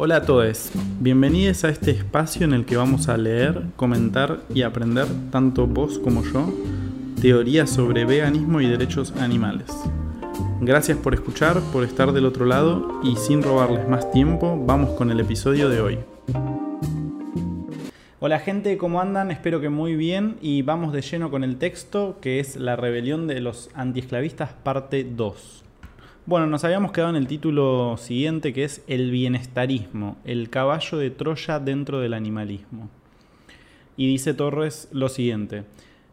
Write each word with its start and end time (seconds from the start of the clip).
Hola 0.00 0.18
a 0.18 0.22
todos, 0.22 0.70
bienvenidos 1.00 1.64
a 1.64 1.70
este 1.70 1.90
espacio 1.90 2.44
en 2.44 2.52
el 2.52 2.64
que 2.64 2.76
vamos 2.76 3.08
a 3.08 3.16
leer, 3.16 3.62
comentar 3.74 4.38
y 4.54 4.62
aprender, 4.62 5.06
tanto 5.32 5.66
vos 5.66 5.98
como 5.98 6.22
yo, 6.22 6.54
teorías 7.20 7.68
sobre 7.68 8.04
veganismo 8.04 8.60
y 8.60 8.68
derechos 8.68 9.12
animales. 9.16 9.66
Gracias 10.60 10.98
por 10.98 11.14
escuchar, 11.14 11.60
por 11.72 11.82
estar 11.82 12.12
del 12.12 12.26
otro 12.26 12.46
lado 12.46 13.00
y 13.02 13.16
sin 13.16 13.42
robarles 13.42 13.88
más 13.88 14.08
tiempo, 14.12 14.56
vamos 14.64 14.90
con 14.90 15.10
el 15.10 15.18
episodio 15.18 15.68
de 15.68 15.80
hoy. 15.80 15.98
Hola 18.20 18.38
gente, 18.38 18.78
¿cómo 18.78 19.00
andan? 19.00 19.32
Espero 19.32 19.60
que 19.60 19.68
muy 19.68 19.96
bien 19.96 20.36
y 20.40 20.62
vamos 20.62 20.92
de 20.92 21.02
lleno 21.02 21.28
con 21.28 21.42
el 21.42 21.56
texto 21.56 22.18
que 22.20 22.38
es 22.38 22.54
La 22.54 22.76
rebelión 22.76 23.26
de 23.26 23.40
los 23.40 23.68
antiesclavistas 23.74 24.52
parte 24.52 25.02
2. 25.02 25.64
Bueno, 26.28 26.46
nos 26.46 26.62
habíamos 26.62 26.92
quedado 26.92 27.08
en 27.08 27.16
el 27.16 27.26
título 27.26 27.96
siguiente 27.96 28.52
que 28.52 28.62
es 28.62 28.84
El 28.86 29.10
bienestarismo, 29.10 30.18
el 30.26 30.50
caballo 30.50 30.98
de 30.98 31.08
Troya 31.08 31.58
dentro 31.58 32.00
del 32.00 32.12
animalismo. 32.12 32.90
Y 33.96 34.08
dice 34.08 34.34
Torres 34.34 34.90
lo 34.92 35.08
siguiente. 35.08 35.64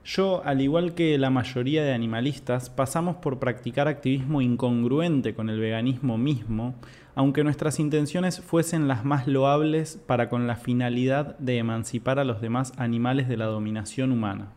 Yo, 0.05 0.41
al 0.45 0.61
igual 0.61 0.93
que 0.93 1.17
la 1.17 1.31
mayoría 1.31 1.83
de 1.83 1.91
animalistas, 1.91 2.69
pasamos 2.69 3.17
por 3.17 3.39
practicar 3.39 3.89
activismo 3.89 4.39
incongruente 4.39 5.35
con 5.35 5.49
el 5.49 5.59
veganismo 5.59 6.17
mismo, 6.17 6.75
aunque 7.13 7.43
nuestras 7.43 7.81
intenciones 7.81 8.39
fuesen 8.39 8.87
las 8.87 9.03
más 9.03 9.27
loables 9.27 10.01
para 10.07 10.29
con 10.29 10.47
la 10.47 10.55
finalidad 10.55 11.37
de 11.39 11.57
emancipar 11.57 12.19
a 12.19 12.23
los 12.23 12.39
demás 12.39 12.71
animales 12.77 13.27
de 13.27 13.35
la 13.35 13.47
dominación 13.47 14.13
humana. 14.13 14.53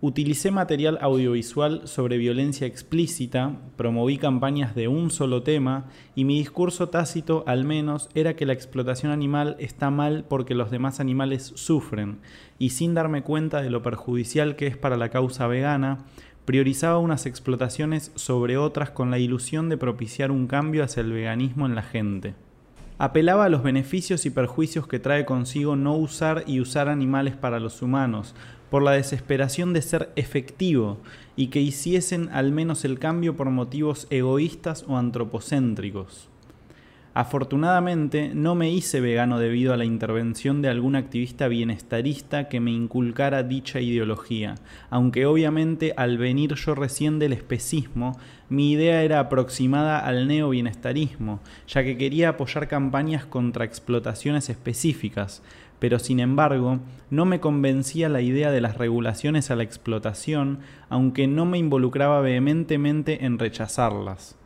Utilicé 0.00 0.52
material 0.52 0.96
audiovisual 1.00 1.88
sobre 1.88 2.18
violencia 2.18 2.68
explícita, 2.68 3.56
promoví 3.76 4.16
campañas 4.16 4.76
de 4.76 4.86
un 4.86 5.10
solo 5.10 5.42
tema 5.42 5.86
y 6.14 6.24
mi 6.24 6.38
discurso 6.38 6.88
tácito 6.88 7.42
al 7.48 7.64
menos 7.64 8.08
era 8.14 8.36
que 8.36 8.46
la 8.46 8.52
explotación 8.52 9.10
animal 9.10 9.56
está 9.58 9.90
mal 9.90 10.24
porque 10.28 10.54
los 10.54 10.70
demás 10.70 11.00
animales 11.00 11.50
sufren 11.56 12.20
y 12.60 12.70
sin 12.70 12.94
darme 12.94 13.24
cuenta 13.24 13.60
de 13.60 13.70
lo 13.70 13.82
perjudicial 13.82 14.54
que 14.54 14.68
es 14.68 14.76
para 14.76 14.96
la 14.96 15.08
causa 15.08 15.48
vegana, 15.48 16.04
priorizaba 16.44 16.98
unas 16.98 17.26
explotaciones 17.26 18.12
sobre 18.14 18.56
otras 18.56 18.90
con 18.90 19.10
la 19.10 19.18
ilusión 19.18 19.68
de 19.68 19.78
propiciar 19.78 20.30
un 20.30 20.46
cambio 20.46 20.84
hacia 20.84 21.00
el 21.00 21.12
veganismo 21.12 21.66
en 21.66 21.74
la 21.74 21.82
gente. 21.82 22.34
Apelaba 23.00 23.44
a 23.44 23.48
los 23.48 23.62
beneficios 23.62 24.26
y 24.26 24.30
perjuicios 24.30 24.88
que 24.88 24.98
trae 24.98 25.24
consigo 25.24 25.76
no 25.76 25.94
usar 25.94 26.42
y 26.48 26.60
usar 26.60 26.88
animales 26.88 27.36
para 27.36 27.60
los 27.60 27.80
humanos, 27.80 28.34
por 28.70 28.82
la 28.82 28.92
desesperación 28.92 29.72
de 29.72 29.82
ser 29.82 30.10
efectivo 30.16 30.98
y 31.36 31.48
que 31.48 31.60
hiciesen 31.60 32.28
al 32.32 32.52
menos 32.52 32.84
el 32.84 32.98
cambio 32.98 33.36
por 33.36 33.50
motivos 33.50 34.06
egoístas 34.10 34.84
o 34.88 34.96
antropocéntricos. 34.96 36.28
Afortunadamente 37.18 38.30
no 38.32 38.54
me 38.54 38.70
hice 38.70 39.00
vegano 39.00 39.40
debido 39.40 39.72
a 39.72 39.76
la 39.76 39.84
intervención 39.84 40.62
de 40.62 40.68
algún 40.68 40.94
activista 40.94 41.48
bienestarista 41.48 42.48
que 42.48 42.60
me 42.60 42.70
inculcara 42.70 43.42
dicha 43.42 43.80
ideología, 43.80 44.54
aunque 44.88 45.26
obviamente 45.26 45.94
al 45.96 46.16
venir 46.16 46.54
yo 46.54 46.76
recién 46.76 47.18
del 47.18 47.32
especismo, 47.32 48.16
mi 48.48 48.70
idea 48.70 49.02
era 49.02 49.18
aproximada 49.18 49.98
al 49.98 50.28
neobienestarismo, 50.28 51.40
ya 51.66 51.82
que 51.82 51.98
quería 51.98 52.28
apoyar 52.28 52.68
campañas 52.68 53.26
contra 53.26 53.64
explotaciones 53.64 54.48
específicas, 54.48 55.42
pero 55.78 55.98
sin 55.98 56.20
embargo 56.20 56.80
no 57.10 57.24
me 57.24 57.40
convencía 57.40 58.08
la 58.08 58.20
idea 58.20 58.50
de 58.50 58.60
las 58.60 58.76
regulaciones 58.76 59.50
a 59.50 59.56
la 59.56 59.62
explotación, 59.62 60.60
aunque 60.88 61.26
no 61.26 61.46
me 61.46 61.58
involucraba 61.58 62.20
vehementemente 62.20 63.24
en 63.24 63.38
rechazarlas. 63.38 64.36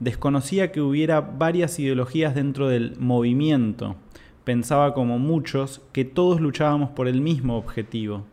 Desconocía 0.00 0.70
que 0.70 0.80
hubiera 0.80 1.20
varias 1.20 1.78
ideologías 1.78 2.34
dentro 2.34 2.68
del 2.68 2.96
movimiento. 2.98 3.96
Pensaba 4.44 4.94
como 4.94 5.18
muchos 5.18 5.82
que 5.92 6.04
todos 6.04 6.40
luchábamos 6.40 6.90
por 6.90 7.08
el 7.08 7.20
mismo 7.20 7.58
objetivo. 7.58 8.24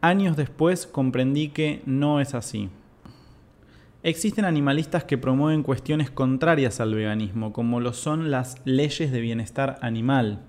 Años 0.00 0.36
después 0.36 0.86
comprendí 0.86 1.48
que 1.48 1.82
no 1.86 2.20
es 2.20 2.34
así. 2.34 2.68
Existen 4.02 4.44
animalistas 4.44 5.04
que 5.04 5.16
promueven 5.16 5.62
cuestiones 5.62 6.10
contrarias 6.10 6.78
al 6.78 6.94
veganismo, 6.94 7.54
como 7.54 7.80
lo 7.80 7.94
son 7.94 8.30
las 8.30 8.60
leyes 8.66 9.10
de 9.12 9.20
bienestar 9.22 9.78
animal. 9.80 10.42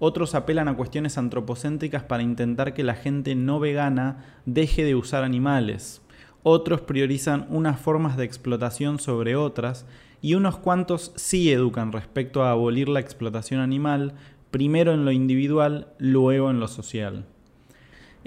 Otros 0.00 0.34
apelan 0.34 0.68
a 0.68 0.76
cuestiones 0.76 1.18
antropocéntricas 1.18 2.04
para 2.04 2.22
intentar 2.22 2.72
que 2.72 2.84
la 2.84 2.94
gente 2.94 3.34
no 3.34 3.58
vegana 3.58 4.24
deje 4.46 4.84
de 4.84 4.94
usar 4.94 5.24
animales. 5.24 6.02
Otros 6.42 6.80
priorizan 6.80 7.46
unas 7.50 7.80
formas 7.80 8.16
de 8.16 8.24
explotación 8.24 9.00
sobre 9.00 9.34
otras 9.34 9.86
y 10.22 10.34
unos 10.34 10.56
cuantos 10.56 11.12
sí 11.16 11.50
educan 11.50 11.92
respecto 11.92 12.42
a 12.42 12.52
abolir 12.52 12.88
la 12.88 13.00
explotación 13.00 13.60
animal, 13.60 14.14
primero 14.50 14.94
en 14.94 15.04
lo 15.04 15.12
individual, 15.12 15.88
luego 15.98 16.50
en 16.50 16.60
lo 16.60 16.68
social. 16.68 17.24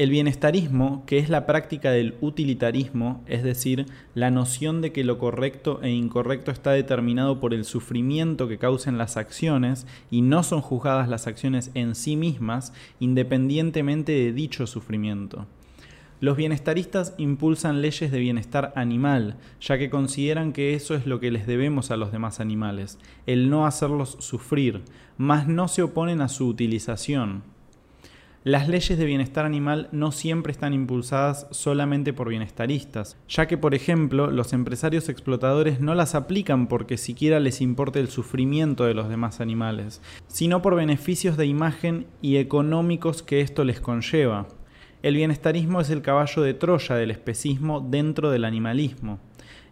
El 0.01 0.09
bienestarismo, 0.09 1.03
que 1.05 1.19
es 1.19 1.29
la 1.29 1.45
práctica 1.45 1.91
del 1.91 2.15
utilitarismo, 2.21 3.23
es 3.27 3.43
decir, 3.43 3.85
la 4.15 4.31
noción 4.31 4.81
de 4.81 4.91
que 4.91 5.03
lo 5.03 5.19
correcto 5.19 5.79
e 5.83 5.91
incorrecto 5.91 6.49
está 6.49 6.71
determinado 6.71 7.39
por 7.39 7.53
el 7.53 7.65
sufrimiento 7.65 8.47
que 8.47 8.57
causen 8.57 8.97
las 8.97 9.15
acciones 9.15 9.85
y 10.09 10.23
no 10.23 10.41
son 10.41 10.61
juzgadas 10.61 11.07
las 11.07 11.27
acciones 11.27 11.69
en 11.75 11.93
sí 11.93 12.15
mismas 12.15 12.73
independientemente 12.99 14.11
de 14.11 14.33
dicho 14.33 14.65
sufrimiento. 14.65 15.45
Los 16.19 16.35
bienestaristas 16.35 17.13
impulsan 17.19 17.83
leyes 17.83 18.11
de 18.11 18.17
bienestar 18.17 18.73
animal, 18.75 19.37
ya 19.59 19.77
que 19.77 19.91
consideran 19.91 20.51
que 20.51 20.73
eso 20.73 20.95
es 20.95 21.05
lo 21.05 21.19
que 21.19 21.29
les 21.29 21.45
debemos 21.45 21.91
a 21.91 21.97
los 21.97 22.11
demás 22.11 22.39
animales, 22.39 22.97
el 23.27 23.51
no 23.51 23.67
hacerlos 23.67 24.17
sufrir, 24.19 24.81
mas 25.17 25.47
no 25.47 25.67
se 25.67 25.83
oponen 25.83 26.21
a 26.21 26.27
su 26.27 26.47
utilización. 26.47 27.50
Las 28.43 28.67
leyes 28.67 28.97
de 28.97 29.05
bienestar 29.05 29.45
animal 29.45 29.87
no 29.91 30.11
siempre 30.11 30.51
están 30.51 30.73
impulsadas 30.73 31.45
solamente 31.51 32.11
por 32.11 32.27
bienestaristas, 32.27 33.15
ya 33.29 33.45
que, 33.45 33.55
por 33.55 33.75
ejemplo, 33.75 34.31
los 34.31 34.51
empresarios 34.53 35.09
explotadores 35.09 35.79
no 35.79 35.93
las 35.93 36.15
aplican 36.15 36.65
porque 36.65 36.97
siquiera 36.97 37.39
les 37.39 37.61
importe 37.61 37.99
el 37.99 38.07
sufrimiento 38.07 38.85
de 38.85 38.95
los 38.95 39.09
demás 39.09 39.41
animales, 39.41 40.01
sino 40.27 40.63
por 40.63 40.73
beneficios 40.73 41.37
de 41.37 41.45
imagen 41.45 42.07
y 42.23 42.37
económicos 42.37 43.21
que 43.21 43.41
esto 43.41 43.63
les 43.63 43.79
conlleva. 43.79 44.47
El 45.03 45.17
bienestarismo 45.17 45.79
es 45.79 45.91
el 45.91 46.01
caballo 46.01 46.41
de 46.41 46.55
Troya 46.55 46.95
del 46.95 47.11
especismo 47.11 47.79
dentro 47.79 48.31
del 48.31 48.45
animalismo 48.45 49.19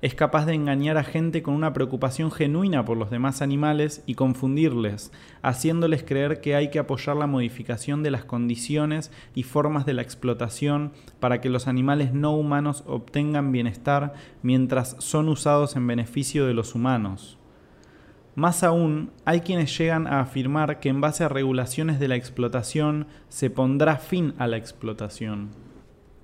es 0.01 0.15
capaz 0.15 0.45
de 0.45 0.53
engañar 0.53 0.97
a 0.97 1.03
gente 1.03 1.43
con 1.43 1.53
una 1.53 1.73
preocupación 1.73 2.31
genuina 2.31 2.85
por 2.85 2.97
los 2.97 3.09
demás 3.09 3.41
animales 3.41 4.01
y 4.05 4.15
confundirles, 4.15 5.11
haciéndoles 5.41 6.03
creer 6.03 6.39
que 6.39 6.55
hay 6.55 6.69
que 6.69 6.79
apoyar 6.79 7.17
la 7.17 7.27
modificación 7.27 8.01
de 8.01 8.11
las 8.11 8.23
condiciones 8.23 9.11
y 9.35 9.43
formas 9.43 9.85
de 9.85 9.93
la 9.93 10.01
explotación 10.01 10.93
para 11.19 11.41
que 11.41 11.49
los 11.49 11.67
animales 11.67 12.13
no 12.13 12.33
humanos 12.33 12.83
obtengan 12.87 13.51
bienestar 13.51 14.13
mientras 14.41 14.95
son 14.99 15.27
usados 15.27 15.75
en 15.75 15.85
beneficio 15.85 16.45
de 16.45 16.53
los 16.53 16.75
humanos. 16.75 17.37
Más 18.35 18.63
aún, 18.63 19.11
hay 19.25 19.41
quienes 19.41 19.77
llegan 19.77 20.07
a 20.07 20.21
afirmar 20.21 20.79
que 20.79 20.87
en 20.87 21.01
base 21.01 21.25
a 21.25 21.29
regulaciones 21.29 21.99
de 21.99 22.07
la 22.07 22.15
explotación 22.15 23.07
se 23.27 23.49
pondrá 23.49 23.97
fin 23.97 24.33
a 24.37 24.47
la 24.47 24.55
explotación. 24.55 25.68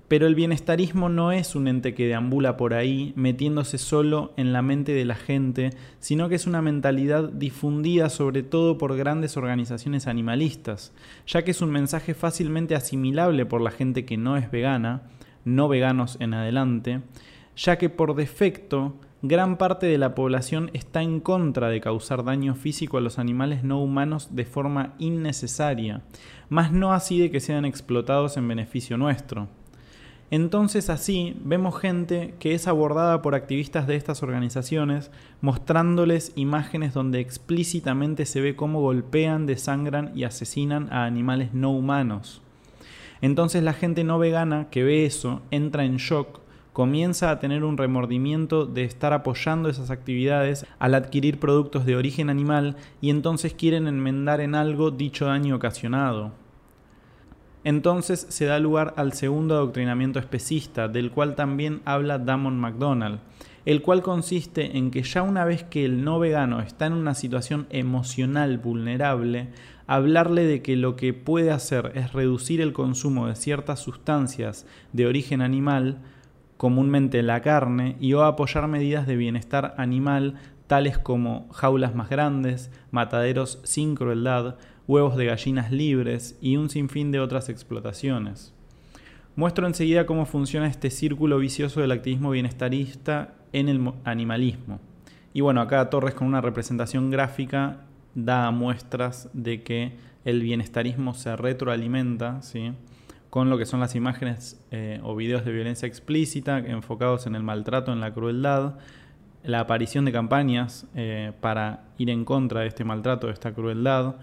Pero 0.08 0.28
el 0.28 0.36
bienestarismo 0.36 1.08
no 1.08 1.32
es 1.32 1.56
un 1.56 1.66
ente 1.66 1.92
que 1.92 2.06
deambula 2.06 2.56
por 2.56 2.74
ahí 2.74 3.12
metiéndose 3.16 3.76
solo 3.76 4.32
en 4.36 4.52
la 4.52 4.62
mente 4.62 4.92
de 4.92 5.04
la 5.04 5.16
gente, 5.16 5.70
sino 5.98 6.28
que 6.28 6.36
es 6.36 6.46
una 6.46 6.62
mentalidad 6.62 7.28
difundida 7.28 8.08
sobre 8.08 8.44
todo 8.44 8.78
por 8.78 8.96
grandes 8.96 9.36
organizaciones 9.36 10.06
animalistas, 10.06 10.92
ya 11.26 11.42
que 11.42 11.50
es 11.50 11.60
un 11.60 11.70
mensaje 11.70 12.14
fácilmente 12.14 12.76
asimilable 12.76 13.46
por 13.46 13.60
la 13.60 13.72
gente 13.72 14.04
que 14.04 14.16
no 14.16 14.36
es 14.36 14.48
vegana, 14.48 15.02
no 15.44 15.66
veganos 15.66 16.18
en 16.20 16.34
adelante, 16.34 17.00
ya 17.56 17.76
que 17.76 17.90
por 17.90 18.14
defecto 18.14 18.94
gran 19.22 19.58
parte 19.58 19.86
de 19.86 19.98
la 19.98 20.14
población 20.14 20.70
está 20.72 21.02
en 21.02 21.18
contra 21.18 21.68
de 21.68 21.80
causar 21.80 22.22
daño 22.22 22.54
físico 22.54 22.96
a 22.96 23.00
los 23.00 23.18
animales 23.18 23.64
no 23.64 23.82
humanos 23.82 24.36
de 24.36 24.44
forma 24.44 24.94
innecesaria, 25.00 26.02
más 26.48 26.70
no 26.70 26.92
así 26.92 27.18
de 27.18 27.32
que 27.32 27.40
sean 27.40 27.64
explotados 27.64 28.36
en 28.36 28.46
beneficio 28.46 28.96
nuestro. 28.96 29.48
Entonces 30.30 30.90
así 30.90 31.36
vemos 31.44 31.78
gente 31.80 32.34
que 32.40 32.54
es 32.54 32.66
abordada 32.66 33.22
por 33.22 33.36
activistas 33.36 33.86
de 33.86 33.94
estas 33.94 34.24
organizaciones 34.24 35.10
mostrándoles 35.40 36.32
imágenes 36.34 36.94
donde 36.94 37.20
explícitamente 37.20 38.26
se 38.26 38.40
ve 38.40 38.56
cómo 38.56 38.80
golpean, 38.80 39.46
desangran 39.46 40.10
y 40.16 40.24
asesinan 40.24 40.92
a 40.92 41.04
animales 41.04 41.54
no 41.54 41.70
humanos. 41.70 42.42
Entonces 43.20 43.62
la 43.62 43.72
gente 43.72 44.02
no 44.02 44.18
vegana 44.18 44.66
que 44.70 44.82
ve 44.82 45.06
eso 45.06 45.42
entra 45.52 45.84
en 45.84 45.98
shock, 45.98 46.40
comienza 46.72 47.30
a 47.30 47.38
tener 47.38 47.64
un 47.64 47.78
remordimiento 47.78 48.66
de 48.66 48.82
estar 48.84 49.12
apoyando 49.12 49.68
esas 49.68 49.90
actividades 49.90 50.66
al 50.78 50.94
adquirir 50.94 51.38
productos 51.38 51.86
de 51.86 51.96
origen 51.96 52.30
animal 52.30 52.76
y 53.00 53.10
entonces 53.10 53.54
quieren 53.54 53.86
enmendar 53.86 54.40
en 54.40 54.54
algo 54.56 54.90
dicho 54.90 55.26
daño 55.26 55.56
ocasionado. 55.56 56.32
Entonces 57.66 58.28
se 58.28 58.44
da 58.44 58.60
lugar 58.60 58.94
al 58.96 59.12
segundo 59.12 59.56
adoctrinamiento 59.56 60.20
especista, 60.20 60.86
del 60.86 61.10
cual 61.10 61.34
también 61.34 61.82
habla 61.84 62.16
Damon 62.20 62.56
MacDonald. 62.60 63.18
el 63.64 63.82
cual 63.82 64.02
consiste 64.02 64.78
en 64.78 64.92
que 64.92 65.02
ya 65.02 65.22
una 65.22 65.44
vez 65.44 65.64
que 65.64 65.84
el 65.84 66.04
no 66.04 66.20
vegano 66.20 66.60
está 66.60 66.86
en 66.86 66.92
una 66.92 67.14
situación 67.14 67.66
emocional 67.70 68.58
vulnerable, 68.58 69.48
hablarle 69.88 70.44
de 70.44 70.62
que 70.62 70.76
lo 70.76 70.94
que 70.94 71.12
puede 71.12 71.50
hacer 71.50 71.90
es 71.96 72.12
reducir 72.12 72.60
el 72.60 72.72
consumo 72.72 73.26
de 73.26 73.34
ciertas 73.34 73.80
sustancias 73.80 74.64
de 74.92 75.08
origen 75.08 75.42
animal, 75.42 75.98
comúnmente 76.56 77.20
la 77.24 77.42
carne, 77.42 77.96
y 77.98 78.12
o 78.12 78.22
apoyar 78.22 78.68
medidas 78.68 79.08
de 79.08 79.16
bienestar 79.16 79.74
animal 79.76 80.36
tales 80.68 80.98
como 80.98 81.48
jaulas 81.52 81.96
más 81.96 82.08
grandes, 82.08 82.70
mataderos 82.90 83.60
sin 83.64 83.96
crueldad, 83.96 84.56
huevos 84.86 85.16
de 85.16 85.26
gallinas 85.26 85.72
libres 85.72 86.38
y 86.40 86.56
un 86.56 86.70
sinfín 86.70 87.12
de 87.12 87.20
otras 87.20 87.48
explotaciones. 87.48 88.52
Muestro 89.34 89.66
enseguida 89.66 90.06
cómo 90.06 90.24
funciona 90.24 90.66
este 90.66 90.90
círculo 90.90 91.38
vicioso 91.38 91.80
del 91.80 91.92
activismo 91.92 92.30
bienestarista 92.30 93.34
en 93.52 93.68
el 93.68 93.92
animalismo. 94.04 94.80
Y 95.34 95.42
bueno, 95.42 95.60
acá 95.60 95.90
Torres 95.90 96.14
con 96.14 96.26
una 96.26 96.40
representación 96.40 97.10
gráfica 97.10 97.84
da 98.14 98.50
muestras 98.50 99.28
de 99.34 99.62
que 99.62 99.92
el 100.24 100.40
bienestarismo 100.40 101.12
se 101.12 101.36
retroalimenta 101.36 102.40
¿sí? 102.40 102.72
con 103.28 103.50
lo 103.50 103.58
que 103.58 103.66
son 103.66 103.80
las 103.80 103.94
imágenes 103.94 104.58
eh, 104.70 105.00
o 105.02 105.14
videos 105.14 105.44
de 105.44 105.52
violencia 105.52 105.86
explícita 105.86 106.58
enfocados 106.58 107.26
en 107.26 107.34
el 107.34 107.42
maltrato, 107.42 107.92
en 107.92 108.00
la 108.00 108.14
crueldad, 108.14 108.76
la 109.44 109.60
aparición 109.60 110.06
de 110.06 110.12
campañas 110.12 110.86
eh, 110.94 111.32
para 111.42 111.84
ir 111.98 112.08
en 112.08 112.24
contra 112.24 112.62
de 112.62 112.68
este 112.68 112.84
maltrato, 112.84 113.26
de 113.26 113.34
esta 113.34 113.52
crueldad, 113.52 114.16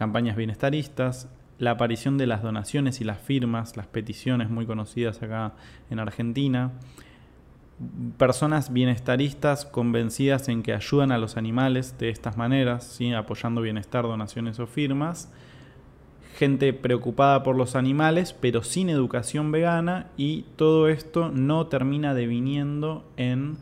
campañas 0.00 0.34
bienestaristas, 0.34 1.28
la 1.58 1.72
aparición 1.72 2.16
de 2.16 2.26
las 2.26 2.42
donaciones 2.42 3.02
y 3.02 3.04
las 3.04 3.18
firmas, 3.18 3.76
las 3.76 3.86
peticiones 3.86 4.48
muy 4.48 4.64
conocidas 4.64 5.22
acá 5.22 5.52
en 5.90 5.98
Argentina, 5.98 6.70
personas 8.16 8.72
bienestaristas 8.72 9.66
convencidas 9.66 10.48
en 10.48 10.62
que 10.62 10.72
ayudan 10.72 11.12
a 11.12 11.18
los 11.18 11.36
animales 11.36 11.98
de 11.98 12.08
estas 12.08 12.38
maneras, 12.38 12.84
¿sí? 12.84 13.12
apoyando 13.12 13.60
bienestar, 13.60 14.04
donaciones 14.04 14.58
o 14.58 14.66
firmas, 14.66 15.30
gente 16.38 16.72
preocupada 16.72 17.42
por 17.42 17.54
los 17.54 17.76
animales 17.76 18.32
pero 18.32 18.62
sin 18.62 18.88
educación 18.88 19.52
vegana 19.52 20.06
y 20.16 20.46
todo 20.56 20.88
esto 20.88 21.30
no 21.30 21.66
termina 21.66 22.14
deviniendo 22.14 23.04
en 23.18 23.58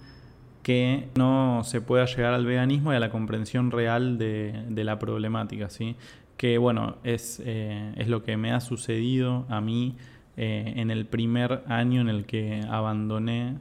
que 0.62 1.08
no 1.16 1.62
se 1.64 1.80
pueda 1.80 2.04
llegar 2.04 2.34
al 2.34 2.46
veganismo 2.46 2.92
y 2.92 2.96
a 2.96 3.00
la 3.00 3.10
comprensión 3.10 3.72
real 3.72 4.18
de, 4.18 4.66
de 4.68 4.84
la 4.84 5.00
problemática. 5.00 5.68
¿sí? 5.70 5.96
Que 6.38 6.56
bueno, 6.56 6.96
es, 7.02 7.42
eh, 7.44 7.92
es 7.96 8.08
lo 8.08 8.22
que 8.22 8.38
me 8.38 8.52
ha 8.52 8.60
sucedido 8.60 9.44
a 9.50 9.60
mí 9.60 9.96
eh, 10.36 10.72
en 10.76 10.90
el 10.90 11.04
primer 11.04 11.64
año 11.66 12.00
en 12.00 12.08
el 12.08 12.24
que 12.26 12.62
abandoné, 12.70 13.56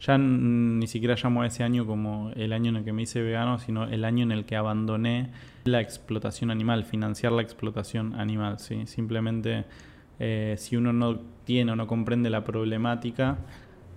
ya 0.00 0.18
ni 0.18 0.86
siquiera 0.88 1.14
llamo 1.14 1.42
a 1.42 1.46
ese 1.46 1.62
año 1.62 1.86
como 1.86 2.32
el 2.34 2.52
año 2.52 2.70
en 2.70 2.76
el 2.76 2.84
que 2.84 2.92
me 2.92 3.02
hice 3.02 3.22
vegano, 3.22 3.60
sino 3.60 3.84
el 3.84 4.04
año 4.04 4.24
en 4.24 4.32
el 4.32 4.44
que 4.44 4.56
abandoné 4.56 5.30
la 5.64 5.80
explotación 5.80 6.50
animal, 6.50 6.84
financiar 6.84 7.32
la 7.32 7.42
explotación 7.42 8.14
animal, 8.16 8.58
¿sí? 8.58 8.86
Simplemente 8.86 9.64
eh, 10.18 10.56
si 10.58 10.76
uno 10.76 10.92
no 10.92 11.20
tiene 11.44 11.72
o 11.72 11.76
no 11.76 11.86
comprende 11.86 12.30
la 12.30 12.42
problemática, 12.42 13.38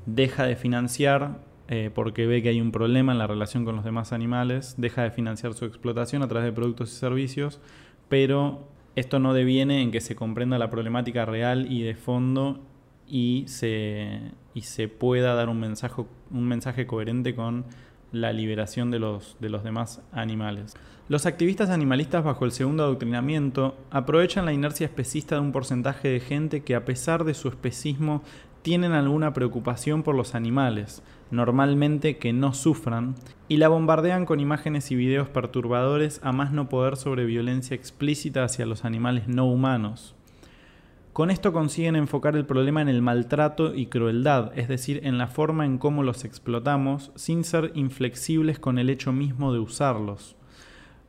deja 0.06 0.46
de 0.46 0.56
financiar 0.56 1.50
porque 1.96 2.28
ve 2.28 2.44
que 2.44 2.50
hay 2.50 2.60
un 2.60 2.74
problema 2.74 3.14
en 3.14 3.18
la 3.18 3.28
relación 3.28 3.64
con 3.64 3.78
los 3.78 3.86
demás 3.86 4.12
animales, 4.12 4.76
deja 4.78 5.04
de 5.04 5.12
financiar 5.12 5.54
su 5.54 5.64
explotación 5.64 6.22
a 6.22 6.28
través 6.28 6.46
de 6.48 6.52
productos 6.52 6.92
y 6.92 6.96
servicios, 6.98 7.62
pero 8.12 8.68
esto 8.98 9.20
no 9.20 9.34
deviene 9.34 9.82
en 9.82 9.90
que 9.90 10.02
se 10.02 10.18
comprenda 10.18 10.60
la 10.60 10.70
problemática 10.70 11.24
real 11.24 11.72
y 11.72 11.82
de 11.82 11.96
fondo 11.96 12.60
y 13.08 13.46
se, 13.48 14.20
y 14.54 14.64
se 14.64 14.90
pueda 14.90 15.34
dar 15.34 15.48
un 15.48 15.62
mensaje, 15.62 16.04
un 16.30 16.46
mensaje 16.46 16.86
coherente 16.86 17.34
con 17.34 17.64
la 18.12 18.34
liberación 18.34 18.92
de 18.92 19.00
los, 19.00 19.38
de 19.40 19.48
los 19.48 19.64
demás 19.64 20.02
animales. 20.12 20.74
Los 21.08 21.26
activistas 21.26 21.70
animalistas 21.70 22.26
bajo 22.26 22.44
el 22.44 22.52
segundo 22.52 22.84
adoctrinamiento 22.84 23.78
aprovechan 23.92 24.44
la 24.44 24.52
inercia 24.52 24.88
especista 24.88 25.36
de 25.36 25.42
un 25.42 25.54
porcentaje 25.54 26.10
de 26.10 26.20
gente 26.20 26.64
que 26.64 26.76
a 26.76 26.84
pesar 26.84 27.24
de 27.24 27.34
su 27.34 27.48
especismo 27.48 28.24
tienen 28.62 28.92
alguna 28.92 29.32
preocupación 29.32 30.04
por 30.04 30.16
los 30.16 30.36
animales, 30.36 31.02
normalmente 31.32 32.18
que 32.18 32.34
no 32.34 32.54
sufran, 32.54 33.16
y 33.48 33.58
la 33.58 33.68
bombardean 33.68 34.26
con 34.26 34.40
imágenes 34.40 34.92
y 34.92 34.96
videos 34.96 35.30
perturbadores 35.30 36.20
a 36.24 36.32
más 36.32 36.52
no 36.52 36.70
poder 36.70 36.98
sobre 36.98 37.26
violencia 37.26 37.76
explícita 37.76 38.44
hacia 38.44 38.66
los 38.66 38.86
animales 38.86 39.28
no 39.28 39.46
humanos. 39.48 40.16
Con 41.14 41.30
esto 41.30 41.52
consiguen 41.52 41.98
enfocar 41.98 42.38
el 42.38 42.46
problema 42.46 42.82
en 42.82 42.88
el 42.88 43.02
maltrato 43.02 43.76
y 43.76 43.88
crueldad, 43.88 44.58
es 44.58 44.70
decir, 44.70 45.02
en 45.04 45.18
la 45.18 45.28
forma 45.28 45.66
en 45.66 45.78
cómo 45.78 46.04
los 46.04 46.24
explotamos, 46.24 47.12
sin 47.16 47.44
ser 47.44 47.72
inflexibles 47.76 48.60
con 48.60 48.80
el 48.80 48.90
hecho 48.90 49.12
mismo 49.12 49.52
de 49.52 49.60
usarlos. 49.60 50.38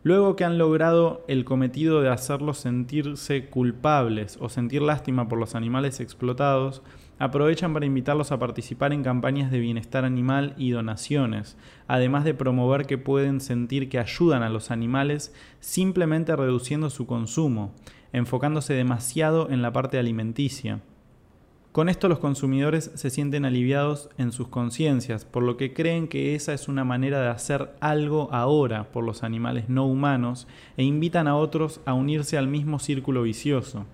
Luego 0.03 0.35
que 0.35 0.45
han 0.45 0.59
logrado 0.59 1.25
el 1.29 1.45
cometido 1.45 2.03
de 2.03 2.09
hacerlos 2.09 2.59
sentirse 2.59 3.49
culpables 3.49 4.37
o 4.41 4.49
sentir 4.49 4.83
lástima 4.83 5.29
por 5.29 5.39
los 5.39 5.55
animales 5.55 6.01
explotados, 6.01 6.83
aprovechan 7.23 7.73
para 7.73 7.87
invitarlos 7.87 8.33
a 8.33 8.41
participar 8.41 8.93
en 8.93 9.05
campañas 9.05 9.53
de 9.53 9.61
bienestar 9.61 10.05
animal 10.05 10.55
y 10.57 10.73
donaciones, 10.73 11.57
además 11.87 12.25
de 12.25 12.35
promover 12.35 12.85
que 12.85 12.99
pueden 12.99 13.41
sentir 13.41 13.89
que 13.89 14.01
ayudan 14.01 14.43
a 14.43 14.49
los 14.49 14.73
animales 14.73 15.33
simplemente 15.61 16.35
reduciendo 16.35 16.91
su 16.91 17.07
consumo, 17.07 17.75
enfocándose 18.13 18.75
demasiado 18.75 19.51
en 19.51 19.63
la 19.63 19.73
parte 19.73 20.01
alimenticia. 20.01 20.81
Con 21.71 21.89
esto 21.89 22.09
los 22.09 22.19
consumidores 22.19 22.91
se 22.97 23.09
sienten 23.09 23.45
aliviados 23.45 24.11
en 24.19 24.33
sus 24.33 24.49
conciencias, 24.49 25.25
por 25.25 25.45
lo 25.45 25.57
que 25.57 25.73
creen 25.73 26.09
que 26.09 26.35
esa 26.35 26.53
es 26.53 26.67
una 26.67 26.83
manera 26.83 27.21
de 27.23 27.29
hacer 27.29 27.71
algo 27.79 28.31
ahora 28.33 28.91
por 28.91 29.05
los 29.05 29.23
animales 29.23 29.69
no 29.69 29.87
humanos 29.87 30.49
e 30.77 30.83
invitan 30.83 31.29
a 31.29 31.37
otros 31.37 31.81
a 31.85 31.95
unirse 31.95 32.37
al 32.37 32.49
mismo 32.49 32.81
círculo 32.81 33.23
vicioso. 33.23 33.87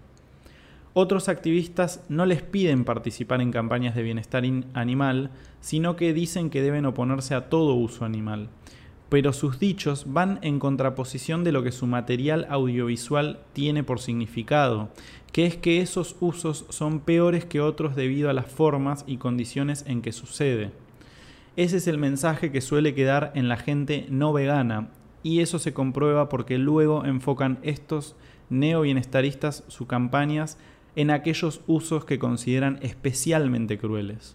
Otros 0.95 1.29
activistas 1.29 2.05
no 2.09 2.27
les 2.27 2.43
piden 2.43 2.85
participar 2.85 3.41
en 3.41 3.53
campañas 3.53 3.95
de 3.95 4.03
bienestar 4.03 4.45
animal, 4.75 5.31
sino 5.61 5.97
que 5.97 6.13
dicen 6.13 6.51
que 6.51 6.63
deben 6.63 6.87
oponerse 6.87 7.35
a 7.35 7.49
todo 7.49 7.75
uso 7.75 8.05
animal. 8.05 8.49
Pero 9.09 9.33
sus 9.33 9.59
dichos 9.59 10.05
van 10.09 10.39
en 10.43 10.59
contraposición 10.59 11.45
de 11.45 11.53
lo 11.53 11.63
que 11.63 11.73
su 11.73 11.87
material 11.87 12.47
audiovisual 12.51 13.41
tiene 13.53 13.83
por 13.83 14.01
significado, 14.01 14.91
que 15.33 15.47
es 15.47 15.57
que 15.57 15.81
esos 15.81 16.17
usos 16.21 16.67
son 16.69 17.01
peores 17.01 17.45
que 17.45 17.61
otros 17.61 17.97
debido 17.97 18.29
a 18.29 18.35
las 18.35 18.47
formas 18.47 19.05
y 19.07 19.17
condiciones 19.17 19.85
en 19.87 20.03
que 20.03 20.13
sucede. 20.13 20.73
Ese 21.57 21.79
es 21.79 21.89
el 21.89 21.99
mensaje 21.99 22.53
que 22.53 22.61
suele 22.61 22.95
quedar 22.95 23.33
en 23.35 23.49
la 23.49 23.57
gente 23.57 24.07
no 24.11 24.33
vegana, 24.33 24.89
y 25.23 25.41
eso 25.41 25.59
se 25.59 25.73
comprueba 25.73 26.29
porque 26.29 26.59
luego 26.59 27.05
enfocan 27.05 27.59
estos 27.63 28.15
neo-bienestaristas 28.51 29.65
sus 29.69 29.87
campañas 29.87 30.59
en 30.99 31.13
aquellos 31.13 31.61
usos 31.69 32.05
que 32.05 32.19
consideran 32.19 32.81
especialmente 32.83 33.79
crueles. 33.79 34.35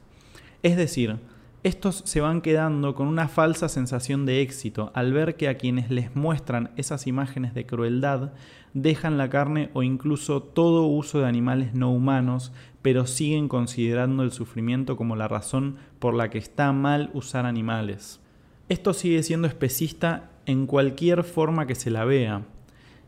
Es 0.63 0.77
decir, 0.77 1.17
estos 1.61 2.03
se 2.05 2.21
van 2.21 2.39
quedando 2.39 2.95
con 2.95 3.07
una 3.07 3.27
falsa 3.27 3.67
sensación 3.67 4.25
de 4.25 4.39
éxito 4.39 4.89
al 4.95 5.11
ver 5.11 5.35
que 5.35 5.49
a 5.49 5.57
quienes 5.57 5.91
les 5.91 6.15
muestran 6.15 6.71
esas 6.77 7.05
imágenes 7.05 7.53
de 7.53 7.65
crueldad 7.65 8.31
dejan 8.73 9.17
la 9.17 9.29
carne 9.29 9.71
o 9.73 9.83
incluso 9.83 10.41
todo 10.41 10.85
uso 10.85 11.19
de 11.19 11.27
animales 11.27 11.73
no 11.73 11.91
humanos, 11.91 12.53
pero 12.81 13.07
siguen 13.07 13.49
considerando 13.49 14.23
el 14.23 14.31
sufrimiento 14.31 14.95
como 14.95 15.17
la 15.17 15.27
razón 15.27 15.75
por 15.99 16.13
la 16.13 16.29
que 16.29 16.37
está 16.37 16.71
mal 16.71 17.11
usar 17.13 17.45
animales. 17.45 18.21
Esto 18.69 18.93
sigue 18.93 19.21
siendo 19.21 19.49
especista 19.49 20.31
en 20.45 20.65
cualquier 20.65 21.25
forma 21.25 21.67
que 21.67 21.75
se 21.75 21.91
la 21.91 22.05
vea, 22.05 22.45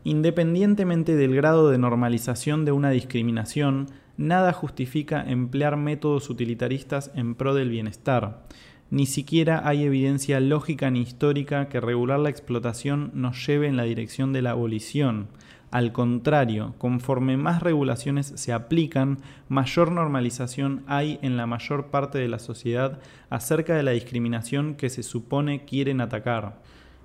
Independientemente 0.06 1.16
del 1.16 1.34
grado 1.34 1.68
de 1.68 1.78
normalización 1.78 2.64
de 2.64 2.70
una 2.70 2.90
discriminación, 2.90 3.88
nada 4.16 4.52
justifica 4.52 5.20
emplear 5.28 5.76
métodos 5.76 6.30
utilitaristas 6.30 7.10
en 7.16 7.34
pro 7.34 7.54
del 7.54 7.70
bienestar. 7.70 8.46
Ni 8.88 9.06
siquiera 9.06 9.66
hay 9.66 9.82
evidencia 9.82 10.38
lógica 10.38 10.92
ni 10.92 11.00
histórica 11.00 11.68
que 11.68 11.80
regular 11.80 12.20
la 12.20 12.28
explotación 12.28 13.10
nos 13.14 13.44
lleve 13.44 13.66
en 13.66 13.76
la 13.76 13.82
dirección 13.82 14.32
de 14.32 14.42
la 14.42 14.52
abolición. 14.52 15.26
Al 15.72 15.90
contrario, 15.90 16.76
conforme 16.78 17.36
más 17.36 17.60
regulaciones 17.60 18.32
se 18.36 18.52
aplican, 18.52 19.18
mayor 19.48 19.90
normalización 19.90 20.84
hay 20.86 21.18
en 21.20 21.36
la 21.36 21.48
mayor 21.48 21.88
parte 21.88 22.18
de 22.18 22.28
la 22.28 22.38
sociedad 22.38 23.00
acerca 23.28 23.74
de 23.74 23.82
la 23.82 23.90
discriminación 23.90 24.76
que 24.76 24.88
se 24.88 25.02
supone 25.02 25.64
quieren 25.64 26.00
atacar. 26.00 26.60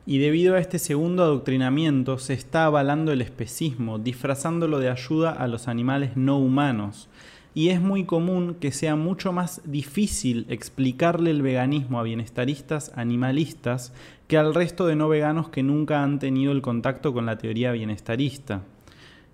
Y 0.06 0.18
debido 0.18 0.56
a 0.56 0.60
este 0.60 0.80
segundo 0.80 1.24
adoctrinamiento 1.24 2.18
se 2.18 2.34
está 2.34 2.66
avalando 2.66 3.12
el 3.12 3.22
especismo, 3.22 4.00
disfrazándolo 4.00 4.80
de 4.80 4.90
ayuda 4.90 5.32
a 5.32 5.48
los 5.48 5.68
animales 5.68 6.18
no 6.18 6.40
humanos. 6.40 7.08
Y 7.54 7.70
es 7.70 7.82
muy 7.82 8.06
común 8.06 8.56
que 8.60 8.72
sea 8.72 8.96
mucho 8.96 9.32
más 9.34 9.62
difícil 9.66 10.46
explicarle 10.50 11.32
el 11.32 11.42
veganismo 11.42 12.00
a 12.00 12.04
bienestaristas 12.04 12.92
animalistas 12.96 13.94
que 14.28 14.38
al 14.38 14.56
resto 14.56 14.88
de 14.88 14.96
no 14.96 15.10
veganos 15.10 15.50
que 15.50 15.62
nunca 15.62 16.02
han 16.02 16.18
tenido 16.18 16.52
el 16.54 16.62
contacto 16.62 17.14
con 17.14 17.26
la 17.26 17.38
teoría 17.38 17.72
bienestarista. 17.74 18.64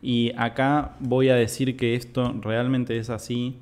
Y 0.01 0.31
acá 0.35 0.95
voy 0.99 1.29
a 1.29 1.35
decir 1.35 1.77
que 1.77 1.95
esto 1.95 2.35
realmente 2.41 2.97
es 2.97 3.09
así, 3.09 3.57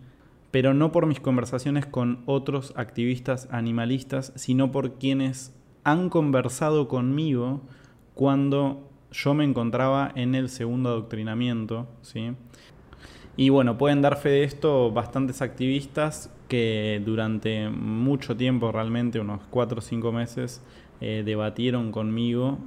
pero 0.51 0.73
no 0.73 0.91
por 0.91 1.05
mis 1.05 1.19
conversaciones 1.19 1.85
con 1.85 2.23
otros 2.25 2.73
activistas 2.77 3.47
animalistas, 3.51 4.31
sino 4.35 4.71
por 4.71 4.93
quienes 4.93 5.53
han 5.85 6.09
conversado 6.09 6.89
conmigo 6.89 7.61
cuando 8.13 8.89
yo 9.11 9.33
me 9.33 9.45
encontraba 9.45 10.11
en 10.15 10.35
el 10.35 10.49
segundo 10.49 10.89
adoctrinamiento, 10.89 11.87
¿sí? 12.01 12.33
Y 13.37 13.49
bueno, 13.49 13.77
pueden 13.77 14.01
dar 14.01 14.17
fe 14.17 14.29
de 14.29 14.43
esto 14.43 14.91
bastantes 14.91 15.41
activistas 15.41 16.31
que 16.47 17.01
durante 17.05 17.69
mucho 17.69 18.35
tiempo, 18.35 18.71
realmente 18.71 19.19
unos 19.19 19.41
4 19.49 19.79
o 19.79 19.81
5 19.81 20.11
meses, 20.11 20.61
eh, 21.01 21.23
debatieron 21.25 21.91
conmigo 21.91 22.57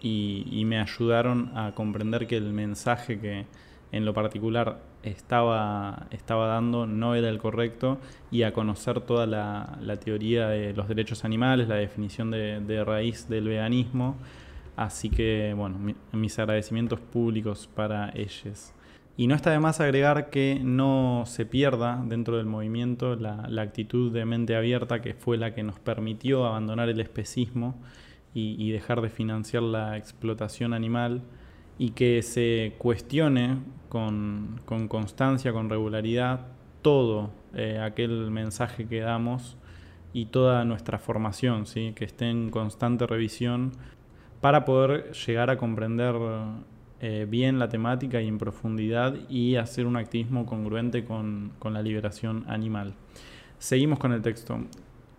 y, 0.00 0.62
me 0.66 0.80
ayudaron 0.80 1.56
a 1.56 1.72
comprender 1.74 2.26
que 2.26 2.36
el 2.36 2.52
mensaje 2.52 3.20
que 3.20 3.46
en 3.92 4.06
lo 4.06 4.14
particular 4.14 4.80
estaba, 5.02 6.06
estaba 6.10 6.46
dando 6.46 6.86
no 6.86 7.14
era 7.14 7.28
el 7.28 7.38
correcto 7.38 7.98
y 8.30 8.42
a 8.42 8.52
conocer 8.52 9.02
toda 9.02 9.26
la, 9.26 9.96
teoría 10.02 10.48
de 10.48 10.72
los 10.72 10.88
derechos 10.88 11.24
animales, 11.24 11.68
la 11.68 11.76
definición 11.76 12.30
de, 12.30 12.84
raíz 12.84 13.28
del 13.28 13.48
veganismo. 13.48 14.16
Así 14.74 15.10
que, 15.10 15.54
bueno, 15.54 15.94
mis 16.12 16.38
agradecimientos 16.38 16.98
públicos 16.98 17.68
para 17.74 18.10
ellos. 18.14 18.72
Y 19.14 19.26
no 19.26 19.34
está 19.34 19.50
de 19.50 19.58
más 19.58 19.80
agregar 19.80 20.30
que 20.30 20.58
no 20.62 21.24
se 21.26 21.44
pierda 21.44 22.02
dentro 22.06 22.38
del 22.38 22.46
movimiento 22.46 23.14
la, 23.14 23.46
actitud 23.60 24.10
de 24.10 24.24
mente 24.24 24.56
abierta 24.56 25.02
que 25.02 25.12
fue 25.12 25.36
la 25.36 25.54
que 25.54 25.62
nos 25.62 25.78
permitió 25.78 26.46
abandonar 26.46 26.88
el 26.88 26.98
especismo 26.98 27.78
y, 28.32 28.70
dejar 28.70 29.02
de 29.02 29.10
financiar 29.10 29.62
la 29.62 29.98
explotación 29.98 30.72
animal 30.72 31.20
y 31.78 31.90
que 31.90 32.22
se 32.22 32.74
cuestione 32.78 33.58
con, 33.88 34.60
constancia, 34.88 35.52
con 35.52 35.68
regularidad, 35.68 36.46
todo 36.82 37.30
eh, 37.54 37.78
aquel 37.78 38.30
mensaje 38.30 38.86
que 38.86 39.00
damos 39.00 39.56
y 40.12 40.26
toda 40.26 40.64
nuestra 40.64 40.98
formación, 40.98 41.66
¿sí? 41.66 41.92
que 41.94 42.04
esté 42.04 42.28
en 42.28 42.50
constante 42.50 43.06
revisión 43.06 43.72
para 44.40 44.64
poder 44.64 45.12
llegar 45.12 45.50
a 45.50 45.56
comprender 45.56 46.14
eh, 47.00 47.26
bien 47.28 47.58
la 47.58 47.68
temática 47.68 48.20
y 48.20 48.28
en 48.28 48.38
profundidad 48.38 49.16
y 49.28 49.56
hacer 49.56 49.86
un 49.86 49.96
activismo 49.96 50.46
congruente 50.46 51.04
con, 51.04 51.52
la 51.64 51.82
liberación 51.82 52.44
animal. 52.48 52.94
Seguimos 53.58 53.98
con 53.98 54.12
el 54.12 54.22
texto. 54.22 54.58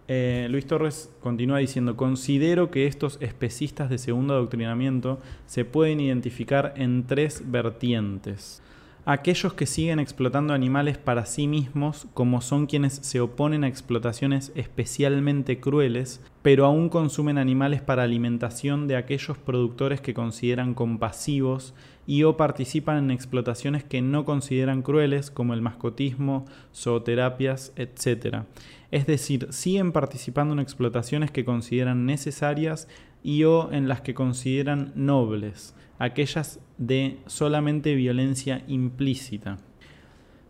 Eh, 0.07 0.48
Luis 0.50 0.65
Torres 0.65 1.12
continúa 1.22 1.60
diciendo, 1.60 1.95
considero 1.95 2.72
que 2.72 2.88
estos 2.88 3.17
especistas 3.22 3.89
de 3.89 3.98
segundo 3.98 4.33
adoctrinamiento 4.33 5.19
se 5.45 5.63
pueden 5.63 6.00
identificar 6.00 6.74
en 6.75 7.05
tres 7.05 7.43
vertientes 7.45 8.62
aquellos 9.05 9.53
que 9.53 9.65
siguen 9.65 10.00
explotando 10.00 10.53
animales 10.53 10.98
para 10.98 11.25
sí 11.25 11.48
mismos, 11.48 12.07
como 12.13 12.41
son 12.41 12.67
quienes 12.67 12.93
se 12.93 13.19
oponen 13.19 13.63
a 13.63 13.67
explotaciones 13.67 14.51
especialmente 14.55 15.60
crueles, 15.60 16.22
pero 16.41 16.65
aún 16.65 16.89
consumen 16.89 17.38
animales 17.38 17.81
para 17.81 18.03
alimentación 18.03 18.88
de 18.88 18.95
aquellos 18.95 19.38
productores 19.38 20.01
que 20.01 20.13
consideran 20.13 20.74
compasivos 20.74 21.74
y 22.05 22.24
o 22.24 22.38
participan 22.38 22.98
en 22.98 23.12
explotaciones 23.12 23.83
que 23.83 24.01
no 24.01 24.25
consideran 24.25 24.81
crueles, 24.81 25.31
como 25.31 25.53
el 25.53 25.62
mascotismo, 25.62 26.45
zooterapias, 26.74 27.74
etc. 27.75 28.43
Es 28.91 29.07
decir, 29.07 29.48
siguen 29.51 29.91
participando 29.91 30.53
en 30.53 30.60
explotaciones 30.60 31.31
que 31.31 31.45
consideran 31.45 32.05
necesarias 32.05 32.88
y 33.24 33.46
o 33.46 33.72
en 33.72 33.88
las 33.88 34.01
que 34.01 34.13
consideran 34.13 34.92
nobles 34.96 35.74
aquellas 36.00 36.60
de 36.77 37.18
solamente 37.27 37.96
violencia 37.96 38.63
implícita. 38.68 39.58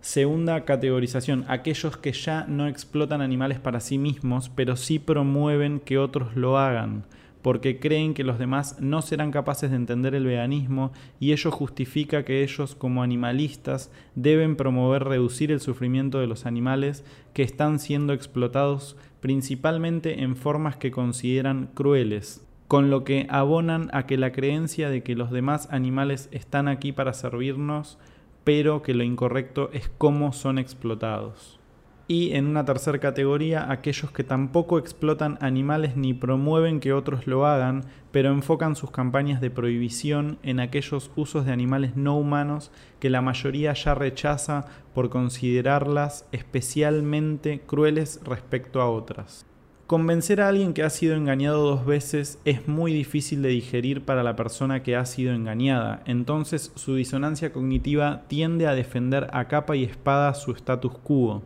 Segunda 0.02 0.66
categorización, 0.66 1.46
aquellos 1.48 1.96
que 1.96 2.12
ya 2.12 2.46
no 2.48 2.68
explotan 2.68 3.22
animales 3.22 3.60
para 3.60 3.80
sí 3.80 3.98
mismos, 3.98 4.50
pero 4.50 4.76
sí 4.76 5.00
promueven 5.00 5.80
que 5.80 5.98
otros 5.98 6.36
lo 6.36 6.58
hagan, 6.58 7.06
porque 7.42 7.80
creen 7.80 8.14
que 8.14 8.24
los 8.24 8.40
demás 8.40 8.78
no 8.82 9.02
serán 9.02 9.32
capaces 9.32 9.70
de 9.70 9.76
entender 9.78 10.16
el 10.16 10.26
veganismo 10.26 10.92
y 11.20 11.32
ello 11.34 11.52
justifica 11.52 12.26
que 12.26 12.44
ellos 12.44 12.76
como 12.76 13.04
animalistas 13.04 13.92
deben 14.16 14.56
promover 14.56 15.04
reducir 15.04 15.52
el 15.52 15.62
sufrimiento 15.62 16.20
de 16.20 16.28
los 16.28 16.46
animales 16.46 17.06
que 17.34 17.44
están 17.44 17.80
siendo 17.80 18.12
explotados 18.14 18.98
principalmente 19.22 20.24
en 20.24 20.36
formas 20.36 20.76
que 20.78 20.92
consideran 20.92 21.70
crueles 21.74 22.44
con 22.74 22.90
lo 22.90 23.04
que 23.04 23.28
abonan 23.30 23.92
a 23.94 24.08
que 24.08 24.18
la 24.18 24.32
creencia 24.32 24.90
de 24.90 25.04
que 25.04 25.14
los 25.14 25.30
demás 25.30 25.68
animales 25.70 26.28
están 26.32 26.68
aquí 26.68 26.92
para 26.92 27.14
servirnos, 27.14 28.00
pero 28.44 28.82
que 28.82 28.96
lo 28.96 29.04
incorrecto 29.04 29.70
es 29.74 29.92
cómo 30.00 30.34
son 30.34 30.58
explotados. 30.58 31.60
Y 32.08 32.34
en 32.34 32.48
una 32.48 32.66
tercera 32.66 32.98
categoría, 32.98 33.72
aquellos 33.72 34.10
que 34.10 34.24
tampoco 34.24 34.80
explotan 34.80 35.38
animales 35.40 35.96
ni 35.96 36.16
promueven 36.16 36.80
que 36.80 36.94
otros 36.94 37.28
lo 37.28 37.46
hagan, 37.46 37.86
pero 38.12 38.32
enfocan 38.32 38.76
sus 38.76 38.90
campañas 38.90 39.40
de 39.40 39.52
prohibición 39.52 40.40
en 40.42 40.60
aquellos 40.60 41.12
usos 41.16 41.46
de 41.46 41.52
animales 41.52 41.96
no 41.96 42.18
humanos 42.18 42.72
que 43.00 43.12
la 43.12 43.22
mayoría 43.22 43.74
ya 43.74 43.94
rechaza 43.94 44.66
por 44.96 45.12
considerarlas 45.12 46.28
especialmente 46.32 47.62
crueles 47.68 48.20
respecto 48.24 48.82
a 48.82 48.90
otras. 48.90 49.46
Convencer 49.94 50.42
a 50.42 50.48
alguien 50.48 50.74
que 50.74 50.82
ha 50.82 50.90
sido 50.90 51.16
engañado 51.16 51.62
dos 51.62 51.86
veces 51.86 52.40
es 52.46 52.68
muy 52.68 52.92
difícil 52.92 53.44
de 53.44 53.50
digerir 53.50 54.04
para 54.04 54.24
la 54.24 54.36
persona 54.36 54.82
que 54.82 54.96
ha 54.96 55.06
sido 55.06 55.36
engañada, 55.36 56.02
entonces 56.08 56.72
su 56.74 56.96
disonancia 56.96 57.54
cognitiva 57.54 58.24
tiende 58.28 58.66
a 58.66 58.74
defender 58.74 59.30
a 59.34 59.48
capa 59.48 59.76
y 59.76 59.84
espada 59.84 60.34
su 60.34 60.50
status 60.54 60.94
quo. 61.04 61.44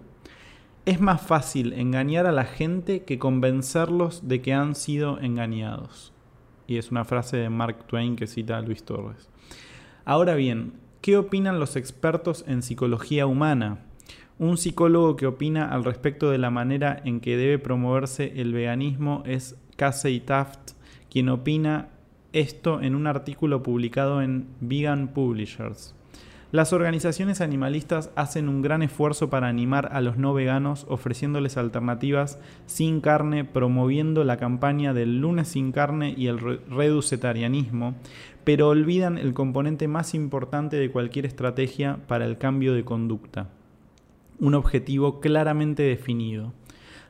Es 0.85 1.01
más 1.01 1.21
fácil 1.21 1.73
engañar 1.73 2.25
a 2.25 2.31
la 2.31 2.45
gente 2.45 3.03
que 3.03 3.19
convencerlos 3.19 4.29
de 4.29 4.41
que 4.41 4.53
han 4.53 4.75
sido 4.75 5.19
engañados. 5.19 6.13
Y 6.67 6.77
es 6.77 6.89
una 6.89 7.03
frase 7.03 7.35
de 7.35 7.49
Mark 7.49 7.85
Twain 7.85 8.15
que 8.15 8.27
cita 8.27 8.57
a 8.57 8.61
Luis 8.61 8.81
Torres. 8.81 9.29
Ahora 10.05 10.35
bien, 10.35 10.71
¿qué 11.01 11.17
opinan 11.17 11.59
los 11.59 11.75
expertos 11.75 12.45
en 12.47 12.61
psicología 12.61 13.27
humana? 13.27 13.79
Un 14.39 14.57
psicólogo 14.57 15.15
que 15.15 15.25
opina 15.25 15.69
al 15.69 15.83
respecto 15.83 16.29
de 16.29 16.37
la 16.37 16.51
manera 16.51 17.01
en 17.03 17.21
que 17.21 17.37
debe 17.37 17.57
promoverse 17.57 18.33
el 18.39 18.53
veganismo 18.53 19.23
es 19.25 19.57
Casey 19.77 20.19
Taft, 20.19 20.73
quien 21.09 21.29
opina 21.29 21.89
esto 22.33 22.79
en 22.81 22.93
un 22.93 23.07
artículo 23.07 23.63
publicado 23.63 24.21
en 24.21 24.45
Vegan 24.59 25.07
Publishers. 25.07 25.95
Las 26.51 26.71
organizaciones 26.71 27.41
animalistas 27.41 28.11
hacen 28.15 28.47
un 28.47 28.61
gran 28.61 28.83
esfuerzo 28.83 29.29
para 29.31 29.47
animar 29.47 29.89
a 29.91 30.01
los 30.01 30.17
no 30.17 30.35
veganos 30.35 30.85
ofreciéndoles 30.87 31.57
alternativas 31.57 32.39
sin 32.67 33.01
carne, 33.01 33.43
promoviendo 33.43 34.23
la 34.23 34.37
campaña 34.37 34.93
del 34.93 35.19
lunes 35.19 35.47
sin 35.47 35.71
carne 35.71 36.13
y 36.15 36.27
el 36.27 36.39
reducetarianismo, 36.39 37.95
pero 38.43 38.69
olvidan 38.69 39.17
el 39.17 39.33
componente 39.33 39.87
más 39.87 40.13
importante 40.13 40.77
de 40.77 40.91
cualquier 40.91 41.25
estrategia 41.25 41.97
para 42.07 42.25
el 42.25 42.37
cambio 42.37 42.73
de 42.75 42.85
conducta, 42.85 43.49
un 44.39 44.55
objetivo 44.55 45.19
claramente 45.19 45.83
definido. 45.83 46.53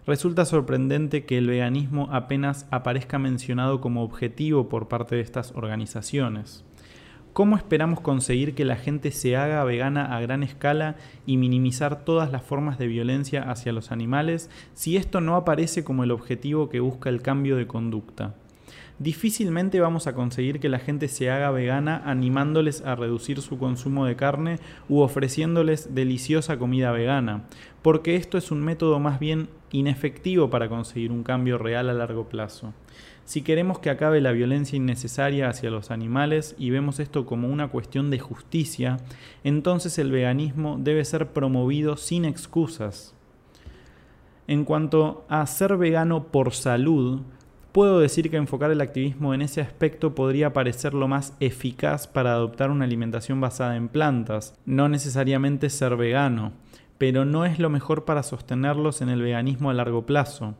Resulta 0.05 0.45
sorprendente 0.45 1.25
que 1.25 1.37
el 1.37 1.47
veganismo 1.47 2.07
apenas 2.11 2.65
aparezca 2.71 3.19
mencionado 3.19 3.81
como 3.81 4.03
objetivo 4.03 4.69
por 4.69 4.87
parte 4.87 5.15
de 5.15 5.21
estas 5.21 5.51
organizaciones. 5.51 6.63
¿Cómo 7.33 7.55
esperamos 7.55 7.99
conseguir 7.99 8.55
que 8.55 8.65
la 8.65 8.77
gente 8.77 9.11
se 9.11 9.35
haga 9.35 9.63
vegana 9.63 10.15
a 10.15 10.21
gran 10.21 10.41
escala 10.41 10.95
y 11.25 11.37
minimizar 11.37 12.03
todas 12.03 12.31
las 12.31 12.41
formas 12.41 12.79
de 12.79 12.87
violencia 12.87 13.43
hacia 13.43 13.73
los 13.73 13.91
animales 13.91 14.49
si 14.73 14.97
esto 14.97 15.21
no 15.21 15.35
aparece 15.35 15.83
como 15.83 16.03
el 16.03 16.11
objetivo 16.11 16.69
que 16.69 16.79
busca 16.79 17.09
el 17.09 17.21
cambio 17.21 17.57
de 17.57 17.67
conducta? 17.67 18.33
Difícilmente 18.99 19.79
vamos 19.79 20.07
a 20.07 20.13
conseguir 20.13 20.59
que 20.59 20.69
la 20.69 20.79
gente 20.79 21.07
se 21.07 21.29
haga 21.29 21.51
vegana 21.51 22.01
animándoles 22.05 22.81
a 22.81 22.95
reducir 22.95 23.41
su 23.41 23.57
consumo 23.57 24.05
de 24.05 24.15
carne 24.15 24.59
u 24.89 24.99
ofreciéndoles 24.99 25.93
deliciosa 25.93 26.57
comida 26.57 26.91
vegana, 26.91 27.43
porque 27.81 28.15
esto 28.15 28.37
es 28.37 28.51
un 28.51 28.61
método 28.61 28.99
más 28.99 29.19
bien 29.19 29.49
inefectivo 29.71 30.49
para 30.49 30.69
conseguir 30.69 31.11
un 31.11 31.23
cambio 31.23 31.57
real 31.57 31.89
a 31.89 31.93
largo 31.93 32.27
plazo. 32.29 32.73
Si 33.25 33.41
queremos 33.41 33.79
que 33.79 33.89
acabe 33.89 34.21
la 34.21 34.31
violencia 34.31 34.77
innecesaria 34.77 35.49
hacia 35.49 35.69
los 35.69 35.91
animales 35.91 36.55
y 36.57 36.69
vemos 36.69 37.01
esto 37.01 37.25
como 37.25 37.49
una 37.49 37.67
cuestión 37.67 38.09
de 38.09 38.19
justicia, 38.19 38.97
entonces 39.43 39.99
el 39.99 40.11
veganismo 40.11 40.77
debe 40.79 41.03
ser 41.03 41.33
promovido 41.33 41.97
sin 41.97 42.23
excusas. 42.23 43.13
En 44.47 44.63
cuanto 44.63 45.25
a 45.27 45.45
ser 45.45 45.75
vegano 45.75 46.27
por 46.27 46.53
salud, 46.53 47.19
puedo 47.77 47.99
decir 47.99 48.31
que 48.31 48.37
enfocar 48.37 48.71
el 48.71 48.81
activismo 48.81 49.35
en 49.35 49.43
ese 49.43 49.61
aspecto 49.61 50.15
podría 50.15 50.51
parecer 50.51 50.95
lo 50.95 51.07
más 51.07 51.37
eficaz 51.39 52.07
para 52.07 52.33
adoptar 52.33 52.71
una 52.71 52.85
alimentación 52.85 53.39
basada 53.39 53.75
en 53.75 53.87
plantas, 53.87 54.55
no 54.65 54.89
necesariamente 54.89 55.69
ser 55.69 55.95
vegano, 55.95 56.53
pero 56.97 57.23
no 57.23 57.45
es 57.45 57.59
lo 57.59 57.69
mejor 57.69 58.03
para 58.03 58.23
sostenerlos 58.23 59.03
en 59.03 59.09
el 59.09 59.21
veganismo 59.21 59.69
a 59.69 59.75
largo 59.75 60.07
plazo. 60.07 60.55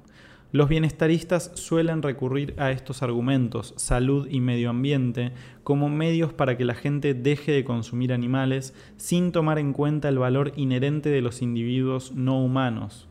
Los 0.52 0.70
bienestaristas 0.70 1.50
suelen 1.56 2.04
recurrir 2.04 2.54
a 2.60 2.70
estos 2.70 3.02
argumentos, 3.02 3.74
salud 3.78 4.28
y 4.30 4.40
medio 4.40 4.70
ambiente, 4.70 5.32
como 5.64 5.90
medios 5.90 6.34
para 6.34 6.56
que 6.56 6.66
la 6.66 6.76
gente 6.76 7.16
deje 7.16 7.52
de 7.52 7.64
consumir 7.64 8.14
animales 8.14 8.76
sin 8.98 9.32
tomar 9.32 9.58
en 9.58 9.74
cuenta 9.74 10.08
el 10.08 10.20
valor 10.20 10.54
inherente 10.56 11.10
de 11.10 11.22
los 11.22 11.42
individuos 11.42 12.12
no 12.12 12.40
humanos. 12.40 13.07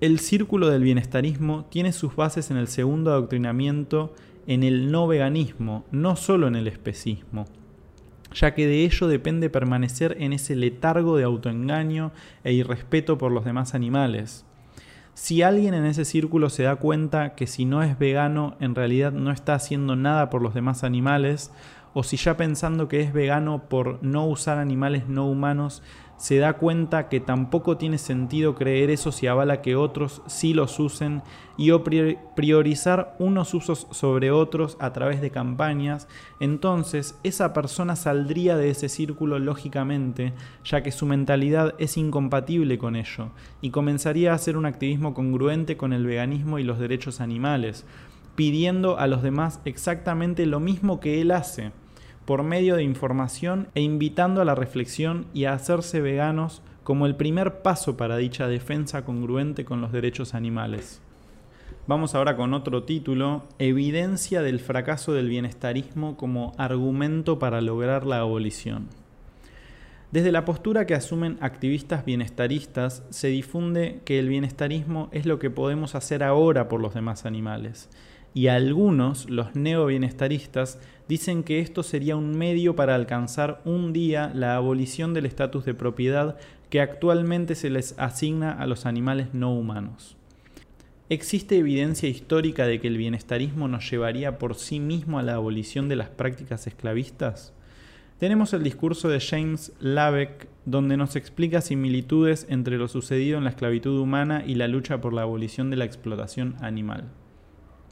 El 0.00 0.20
círculo 0.20 0.68
del 0.68 0.82
bienestarismo 0.82 1.64
tiene 1.70 1.92
sus 1.92 2.14
bases 2.14 2.50
en 2.50 2.56
el 2.56 2.68
segundo 2.68 3.10
adoctrinamiento 3.10 4.14
en 4.46 4.62
el 4.62 4.92
no 4.92 5.06
veganismo, 5.06 5.84
no 5.90 6.14
solo 6.16 6.46
en 6.46 6.56
el 6.56 6.68
especismo 6.68 7.46
ya 8.34 8.54
que 8.54 8.66
de 8.66 8.84
ello 8.84 9.08
depende 9.08 9.50
permanecer 9.50 10.16
en 10.20 10.32
ese 10.32 10.56
letargo 10.56 11.16
de 11.16 11.24
autoengaño 11.24 12.12
e 12.44 12.52
irrespeto 12.52 13.18
por 13.18 13.32
los 13.32 13.44
demás 13.44 13.74
animales. 13.74 14.44
Si 15.14 15.42
alguien 15.42 15.74
en 15.74 15.84
ese 15.84 16.04
círculo 16.04 16.48
se 16.48 16.62
da 16.62 16.76
cuenta 16.76 17.34
que 17.34 17.46
si 17.46 17.64
no 17.64 17.82
es 17.82 17.98
vegano 17.98 18.56
en 18.60 18.74
realidad 18.74 19.12
no 19.12 19.32
está 19.32 19.54
haciendo 19.54 19.96
nada 19.96 20.30
por 20.30 20.42
los 20.42 20.54
demás 20.54 20.84
animales, 20.84 21.50
o 21.94 22.04
si 22.04 22.16
ya 22.16 22.36
pensando 22.36 22.86
que 22.86 23.00
es 23.00 23.12
vegano 23.12 23.68
por 23.68 23.98
no 24.02 24.26
usar 24.26 24.58
animales 24.58 25.08
no 25.08 25.26
humanos 25.28 25.82
se 26.18 26.38
da 26.38 26.54
cuenta 26.54 27.08
que 27.08 27.20
tampoco 27.20 27.76
tiene 27.76 27.96
sentido 27.96 28.56
creer 28.56 28.90
eso 28.90 29.12
si 29.12 29.28
avala 29.28 29.62
que 29.62 29.76
otros 29.76 30.20
sí 30.26 30.52
los 30.52 30.78
usen 30.80 31.22
y 31.56 31.70
o 31.70 31.84
priorizar 31.84 33.16
unos 33.20 33.54
usos 33.54 33.86
sobre 33.92 34.32
otros 34.32 34.76
a 34.80 34.92
través 34.92 35.20
de 35.20 35.30
campañas, 35.30 36.08
entonces 36.40 37.18
esa 37.22 37.52
persona 37.52 37.94
saldría 37.96 38.56
de 38.56 38.70
ese 38.70 38.88
círculo 38.88 39.38
lógicamente, 39.38 40.34
ya 40.64 40.82
que 40.82 40.92
su 40.92 41.06
mentalidad 41.06 41.74
es 41.78 41.96
incompatible 41.96 42.78
con 42.78 42.96
ello, 42.96 43.30
y 43.60 43.70
comenzaría 43.70 44.32
a 44.32 44.34
hacer 44.34 44.56
un 44.56 44.66
activismo 44.66 45.14
congruente 45.14 45.76
con 45.76 45.92
el 45.92 46.04
veganismo 46.04 46.58
y 46.58 46.64
los 46.64 46.80
derechos 46.80 47.20
animales, 47.20 47.86
pidiendo 48.34 48.98
a 48.98 49.06
los 49.06 49.22
demás 49.22 49.60
exactamente 49.64 50.46
lo 50.46 50.60
mismo 50.60 51.00
que 51.00 51.20
él 51.20 51.30
hace 51.30 51.72
por 52.28 52.42
medio 52.42 52.76
de 52.76 52.82
información 52.82 53.68
e 53.74 53.80
invitando 53.80 54.42
a 54.42 54.44
la 54.44 54.54
reflexión 54.54 55.24
y 55.32 55.46
a 55.46 55.54
hacerse 55.54 56.02
veganos 56.02 56.60
como 56.84 57.06
el 57.06 57.16
primer 57.16 57.62
paso 57.62 57.96
para 57.96 58.18
dicha 58.18 58.46
defensa 58.46 59.02
congruente 59.02 59.64
con 59.64 59.80
los 59.80 59.92
derechos 59.92 60.34
animales. 60.34 61.00
Vamos 61.86 62.14
ahora 62.14 62.36
con 62.36 62.52
otro 62.52 62.82
título, 62.82 63.46
Evidencia 63.58 64.42
del 64.42 64.60
fracaso 64.60 65.14
del 65.14 65.30
bienestarismo 65.30 66.18
como 66.18 66.52
argumento 66.58 67.38
para 67.38 67.62
lograr 67.62 68.04
la 68.04 68.18
abolición. 68.18 68.88
Desde 70.12 70.30
la 70.30 70.44
postura 70.44 70.84
que 70.84 70.94
asumen 70.94 71.38
activistas 71.40 72.04
bienestaristas, 72.04 73.04
se 73.08 73.28
difunde 73.28 74.02
que 74.04 74.18
el 74.18 74.28
bienestarismo 74.28 75.08
es 75.12 75.24
lo 75.24 75.38
que 75.38 75.48
podemos 75.48 75.94
hacer 75.94 76.22
ahora 76.22 76.68
por 76.68 76.82
los 76.82 76.92
demás 76.92 77.24
animales, 77.24 77.88
y 78.38 78.46
algunos, 78.46 79.28
los 79.28 79.56
neobienestaristas, 79.56 80.78
dicen 81.08 81.42
que 81.42 81.58
esto 81.58 81.82
sería 81.82 82.14
un 82.14 82.38
medio 82.38 82.76
para 82.76 82.94
alcanzar 82.94 83.60
un 83.64 83.92
día 83.92 84.30
la 84.32 84.54
abolición 84.54 85.12
del 85.12 85.26
estatus 85.26 85.64
de 85.64 85.74
propiedad 85.74 86.36
que 86.70 86.80
actualmente 86.80 87.56
se 87.56 87.68
les 87.68 87.98
asigna 87.98 88.52
a 88.52 88.68
los 88.68 88.86
animales 88.86 89.34
no 89.34 89.52
humanos. 89.52 90.16
¿Existe 91.08 91.58
evidencia 91.58 92.08
histórica 92.08 92.64
de 92.64 92.80
que 92.80 92.86
el 92.86 92.96
bienestarismo 92.96 93.66
nos 93.66 93.90
llevaría 93.90 94.38
por 94.38 94.54
sí 94.54 94.78
mismo 94.78 95.18
a 95.18 95.24
la 95.24 95.34
abolición 95.34 95.88
de 95.88 95.96
las 95.96 96.08
prácticas 96.08 96.68
esclavistas? 96.68 97.52
Tenemos 98.20 98.52
el 98.52 98.62
discurso 98.62 99.08
de 99.08 99.18
James 99.18 99.72
Labeck, 99.80 100.46
donde 100.64 100.96
nos 100.96 101.16
explica 101.16 101.60
similitudes 101.60 102.46
entre 102.48 102.78
lo 102.78 102.86
sucedido 102.86 103.36
en 103.36 103.42
la 103.42 103.50
esclavitud 103.50 103.98
humana 103.98 104.44
y 104.46 104.54
la 104.54 104.68
lucha 104.68 105.00
por 105.00 105.12
la 105.12 105.22
abolición 105.22 105.70
de 105.70 105.76
la 105.76 105.86
explotación 105.86 106.54
animal. 106.60 107.10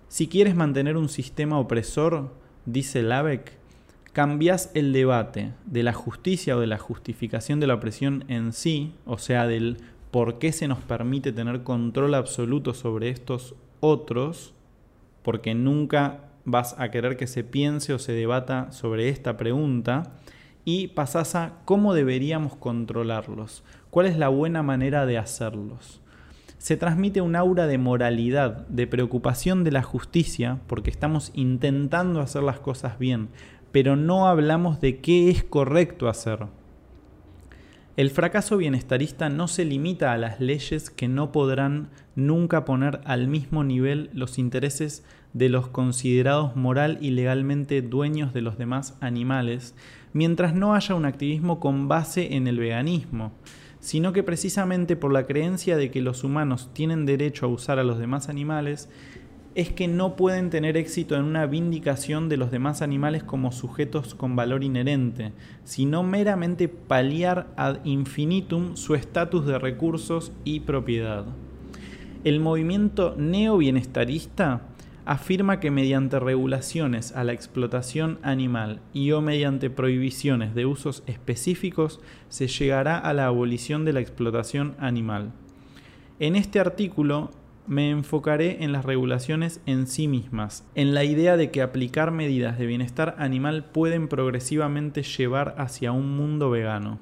Si 0.09 0.29
quieres 0.29 0.55
mantener 0.55 0.97
un 0.97 1.09
sistema 1.09 1.59
opresor, 1.59 2.31
dice 2.65 3.03
Labeck, 3.03 3.53
cambias 4.13 4.71
el 4.75 4.93
debate 4.93 5.53
de 5.67 5.83
la 5.83 5.93
justicia 5.93 6.57
o 6.57 6.61
de 6.61 6.69
la 6.69 6.79
justificación 6.79 7.59
de 7.59 7.67
la 7.67 7.75
opresión 7.75 8.25
en 8.29 8.53
sí, 8.53 8.95
o 9.05 9.19
sea, 9.19 9.47
del 9.47 9.79
por 10.13 10.39
qué 10.39 10.53
se 10.53 10.69
nos 10.69 10.79
permite 10.79 11.33
tener 11.33 11.65
control 11.65 12.15
absoluto 12.15 12.73
sobre 12.73 13.11
estos 13.11 13.57
otros, 13.81 14.55
porque 15.23 15.55
nunca 15.55 16.21
vas 16.45 16.77
a 16.79 16.93
querer 16.93 17.17
que 17.17 17.27
se 17.27 17.43
piense 17.43 17.93
o 17.93 17.99
se 17.99 18.13
debata 18.13 18.71
sobre 18.71 19.09
esta 19.09 19.37
pregunta, 19.37 20.15
y 20.65 20.89
pasas 20.89 21.35
a 21.35 21.59
cómo 21.65 21.95
deberíamos 21.95 22.55
controlarlos, 22.55 23.65
cuál 23.91 24.07
es 24.07 24.17
la 24.17 24.29
buena 24.29 24.63
manera 24.63 25.05
de 25.05 25.19
hacerlos 25.19 26.01
se 26.59 26.77
transmite 26.77 27.21
un 27.21 27.37
aura 27.37 27.67
de 27.67 27.79
moralidad, 27.79 28.67
de 28.69 28.87
preocupación 28.87 29.65
de 29.65 29.73
la 29.73 29.83
justicia, 29.83 30.61
porque 30.67 30.91
estamos 30.91 31.31
intentando 31.35 32.21
hacer 32.21 32.43
las 32.43 32.61
cosas 32.61 32.99
bien, 32.99 33.29
pero 33.73 33.97
no 33.97 34.27
hablamos 34.27 34.81
de 34.81 35.01
qué 35.01 35.31
es 35.31 35.45
correcto 35.45 36.09
hacer. 36.09 36.47
El 37.97 38.11
fracaso 38.11 38.59
bienestarista 38.59 39.31
no 39.31 39.49
se 39.49 39.65
limita 39.65 40.13
a 40.13 40.19
las 40.19 40.39
leyes 40.39 40.91
que 40.91 41.09
no 41.09 41.33
podrán 41.33 41.89
nunca 42.15 42.67
poner 42.67 43.01
al 43.05 43.27
mismo 43.27 43.65
nivel 43.65 44.11
los 44.13 44.39
intereses 44.39 45.03
de 45.33 45.49
los 45.49 45.69
considerados 45.69 46.57
moral 46.57 46.99
y 47.01 47.11
legalmente 47.11 47.81
dueños 47.81 48.35
de 48.35 48.43
los 48.43 48.59
demás 48.59 48.99
animales, 49.01 49.75
mientras 50.13 50.55
no 50.55 50.75
haya 50.75 50.95
un 50.95 51.07
activismo 51.07 51.61
con 51.61 51.89
base 51.89 52.35
en 52.37 52.47
el 52.47 52.59
veganismo, 52.59 53.33
sino 53.81 54.13
que 54.13 54.23
precisamente 54.23 54.97
por 54.97 55.13
la 55.13 55.27
creencia 55.27 55.77
de 55.77 55.91
que 55.91 56.01
los 56.01 56.25
humanos 56.25 56.71
tienen 56.73 57.07
derecho 57.07 57.47
a 57.47 57.49
usar 57.49 57.79
a 57.79 57.85
los 57.85 57.99
demás 57.99 58.29
animales, 58.29 58.89
es 59.57 59.73
que 59.73 59.89
no 59.89 60.17
pueden 60.17 60.51
tener 60.51 60.77
éxito 60.77 61.17
en 61.17 61.25
una 61.25 61.47
vindicación 61.47 62.29
de 62.29 62.37
los 62.37 62.51
demás 62.51 62.83
animales 62.83 63.25
como 63.25 63.53
sujetos 63.53 64.15
con 64.15 64.37
valor 64.37 64.63
inherente, 64.63 65.33
sino 65.65 66.03
meramente 66.03 66.69
paliar 66.69 67.47
ad 67.57 67.79
infinitum 67.85 68.77
su 68.77 68.95
estatus 68.95 69.47
de 69.47 69.59
recursos 69.59 70.31
y 70.45 70.61
propiedad. 70.61 71.25
El 72.23 72.39
movimiento 72.41 73.15
neobienestarista 73.17 74.61
afirma 75.07 75.61
que 75.61 75.71
mediante 75.71 76.19
regulaciones 76.19 77.13
a 77.13 77.25
la 77.25 77.33
explotación 77.33 78.19
animal 78.23 78.81
y 78.93 79.13
o 79.13 79.23
mediante 79.23 79.71
prohibiciones 79.71 80.55
de 80.55 80.67
usos 80.67 81.05
específicos 81.07 82.01
se 82.29 82.49
llegará 82.49 82.99
a 82.99 83.15
la 83.15 83.27
abolición 83.27 83.85
de 83.85 83.93
la 83.93 84.01
explotación 84.01 84.75
animal. 84.79 85.33
En 86.19 86.35
este 86.35 86.59
artículo 86.59 87.31
me 87.69 87.91
enfocaré 87.91 88.65
en 88.65 88.73
las 88.73 88.85
regulaciones 88.85 89.61
en 89.65 89.87
sí 89.87 90.09
mismas, 90.09 90.67
en 90.75 90.93
la 90.93 91.05
idea 91.05 91.37
de 91.37 91.51
que 91.51 91.63
aplicar 91.63 92.11
medidas 92.11 92.59
de 92.59 92.67
bienestar 92.67 93.15
animal 93.19 93.65
pueden 93.65 94.09
progresivamente 94.09 95.03
llevar 95.03 95.55
hacia 95.59 95.93
un 95.93 96.17
mundo 96.17 96.51
vegano. 96.51 96.99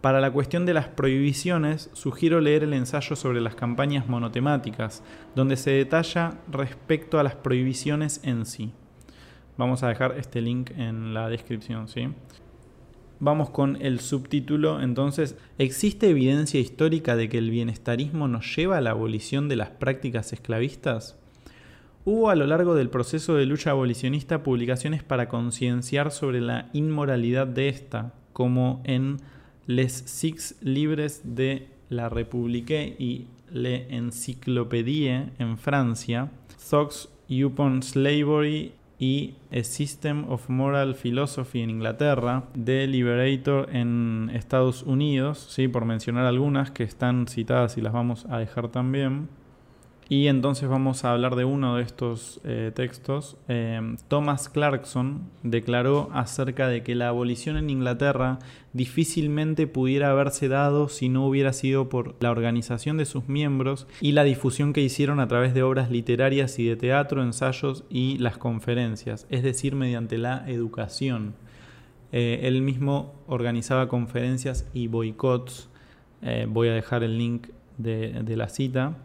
Para 0.00 0.20
la 0.20 0.30
cuestión 0.30 0.64
de 0.64 0.72
las 0.72 0.88
prohibiciones, 0.88 1.90
sugiero 1.92 2.40
leer 2.40 2.62
el 2.62 2.72
ensayo 2.72 3.16
sobre 3.16 3.42
las 3.42 3.54
campañas 3.54 4.08
monotemáticas, 4.08 5.02
donde 5.34 5.58
se 5.58 5.72
detalla 5.72 6.38
respecto 6.50 7.18
a 7.18 7.22
las 7.22 7.34
prohibiciones 7.34 8.20
en 8.24 8.46
sí. 8.46 8.72
Vamos 9.58 9.82
a 9.82 9.88
dejar 9.88 10.16
este 10.16 10.40
link 10.40 10.70
en 10.78 11.12
la 11.12 11.28
descripción, 11.28 11.86
¿sí? 11.86 12.08
Vamos 13.18 13.50
con 13.50 13.76
el 13.82 14.00
subtítulo, 14.00 14.80
entonces, 14.80 15.36
¿existe 15.58 16.08
evidencia 16.08 16.58
histórica 16.58 17.14
de 17.14 17.28
que 17.28 17.36
el 17.36 17.50
bienestarismo 17.50 18.26
nos 18.26 18.56
lleva 18.56 18.78
a 18.78 18.80
la 18.80 18.92
abolición 18.92 19.50
de 19.50 19.56
las 19.56 19.68
prácticas 19.68 20.32
esclavistas? 20.32 21.18
Hubo 22.06 22.30
a 22.30 22.36
lo 22.36 22.46
largo 22.46 22.74
del 22.74 22.88
proceso 22.88 23.34
de 23.34 23.44
lucha 23.44 23.72
abolicionista 23.72 24.42
publicaciones 24.42 25.02
para 25.02 25.28
concienciar 25.28 26.10
sobre 26.10 26.40
la 26.40 26.70
inmoralidad 26.72 27.46
de 27.46 27.68
esta, 27.68 28.14
como 28.32 28.80
en 28.84 29.18
Les 29.66 29.88
Six 29.88 30.56
Libres 30.62 31.22
de 31.24 31.66
la 31.88 32.08
République 32.08 32.96
y 32.98 33.26
Le 33.52 33.86
Encyclopédie 33.90 35.26
en 35.38 35.58
Francia, 35.58 36.30
Thoughts 36.70 37.08
Upon 37.28 37.82
Slavery 37.82 38.72
y 38.98 39.34
A 39.50 39.64
System 39.64 40.30
of 40.30 40.48
Moral 40.48 40.94
Philosophy 40.94 41.60
en 41.60 41.70
Inglaterra, 41.70 42.44
The 42.62 42.86
Liberator 42.86 43.74
en 43.74 44.30
Estados 44.34 44.82
Unidos, 44.82 45.46
¿sí? 45.48 45.68
por 45.68 45.84
mencionar 45.86 46.26
algunas 46.26 46.70
que 46.70 46.82
están 46.82 47.26
citadas 47.26 47.78
y 47.78 47.80
las 47.80 47.92
vamos 47.92 48.26
a 48.26 48.38
dejar 48.38 48.68
también. 48.68 49.28
Y 50.10 50.26
entonces 50.26 50.68
vamos 50.68 51.04
a 51.04 51.12
hablar 51.12 51.36
de 51.36 51.44
uno 51.44 51.76
de 51.76 51.84
estos 51.84 52.40
eh, 52.42 52.72
textos. 52.74 53.36
Em, 53.46 53.96
Thomas 54.08 54.48
Clarkson 54.48 55.30
declaró 55.44 56.10
acerca 56.12 56.66
de 56.66 56.82
que 56.82 56.96
la 56.96 57.06
abolición 57.06 57.56
en 57.56 57.70
Inglaterra 57.70 58.40
difícilmente 58.72 59.68
pudiera 59.68 60.10
haberse 60.10 60.48
dado 60.48 60.88
si 60.88 61.08
no 61.08 61.24
hubiera 61.28 61.52
sido 61.52 61.88
por 61.88 62.16
la 62.18 62.32
organización 62.32 62.96
de 62.96 63.04
sus 63.04 63.28
miembros 63.28 63.86
y 64.00 64.10
la 64.10 64.24
difusión 64.24 64.72
que 64.72 64.80
hicieron 64.80 65.20
a 65.20 65.28
través 65.28 65.54
de 65.54 65.62
obras 65.62 65.92
literarias 65.92 66.58
y 66.58 66.66
de 66.66 66.74
teatro, 66.74 67.22
ensayos 67.22 67.84
y 67.88 68.18
las 68.18 68.36
conferencias, 68.36 69.28
es 69.30 69.44
decir, 69.44 69.76
mediante 69.76 70.18
la 70.18 70.44
educación. 70.50 71.34
Eh, 72.10 72.40
él 72.42 72.62
mismo 72.62 73.14
organizaba 73.28 73.86
conferencias 73.86 74.66
y 74.74 74.88
boicots. 74.88 75.68
Eh, 76.22 76.46
voy 76.48 76.66
a 76.66 76.74
dejar 76.74 77.04
el 77.04 77.16
link 77.16 77.46
de 77.78 78.36
la 78.36 78.48
cita. 78.48 78.96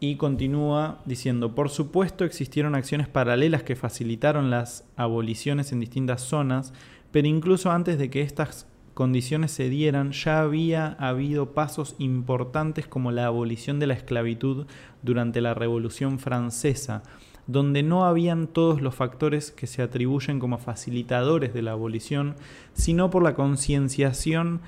Y 0.00 0.16
continúa 0.16 1.02
diciendo, 1.06 1.54
por 1.56 1.70
supuesto 1.70 2.24
existieron 2.24 2.76
acciones 2.76 3.08
paralelas 3.08 3.64
que 3.64 3.74
facilitaron 3.74 4.48
las 4.48 4.84
aboliciones 4.96 5.72
en 5.72 5.80
distintas 5.80 6.22
zonas, 6.22 6.72
pero 7.10 7.26
incluso 7.26 7.72
antes 7.72 7.98
de 7.98 8.08
que 8.08 8.22
estas 8.22 8.68
condiciones 8.94 9.50
se 9.50 9.68
dieran, 9.68 10.12
ya 10.12 10.40
había 10.40 10.88
habido 10.98 11.52
pasos 11.52 11.96
importantes 11.98 12.86
como 12.86 13.10
la 13.10 13.26
abolición 13.26 13.78
de 13.80 13.88
la 13.88 13.94
esclavitud 13.94 14.66
durante 15.02 15.40
la 15.40 15.54
Revolución 15.54 16.18
Francesa, 16.18 17.02
donde 17.46 17.82
no 17.82 18.04
habían 18.04 18.46
todos 18.46 18.80
los 18.82 18.94
factores 18.94 19.50
que 19.50 19.66
se 19.66 19.82
atribuyen 19.82 20.38
como 20.38 20.58
facilitadores 20.58 21.54
de 21.54 21.62
la 21.62 21.72
abolición, 21.72 22.36
sino 22.72 23.10
por 23.10 23.22
la 23.22 23.34
concienciación 23.34 24.60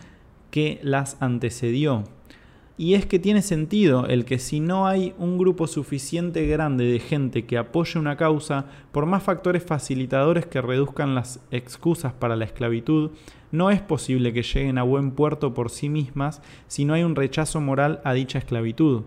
que 0.50 0.80
las 0.82 1.16
antecedió. 1.20 2.04
Y 2.80 2.94
es 2.94 3.04
que 3.04 3.18
tiene 3.18 3.42
sentido 3.42 4.06
el 4.06 4.24
que 4.24 4.38
si 4.38 4.58
no 4.58 4.86
hay 4.86 5.12
un 5.18 5.36
grupo 5.36 5.66
suficiente 5.66 6.46
grande 6.46 6.86
de 6.86 6.98
gente 6.98 7.44
que 7.44 7.58
apoye 7.58 7.98
una 7.98 8.16
causa, 8.16 8.64
por 8.90 9.04
más 9.04 9.22
factores 9.22 9.62
facilitadores 9.62 10.46
que 10.46 10.62
reduzcan 10.62 11.14
las 11.14 11.40
excusas 11.50 12.14
para 12.14 12.36
la 12.36 12.46
esclavitud, 12.46 13.10
no 13.52 13.70
es 13.70 13.82
posible 13.82 14.32
que 14.32 14.42
lleguen 14.42 14.78
a 14.78 14.82
buen 14.82 15.10
puerto 15.10 15.52
por 15.52 15.68
sí 15.68 15.90
mismas 15.90 16.40
si 16.68 16.86
no 16.86 16.94
hay 16.94 17.02
un 17.02 17.16
rechazo 17.16 17.60
moral 17.60 18.00
a 18.02 18.14
dicha 18.14 18.38
esclavitud, 18.38 19.02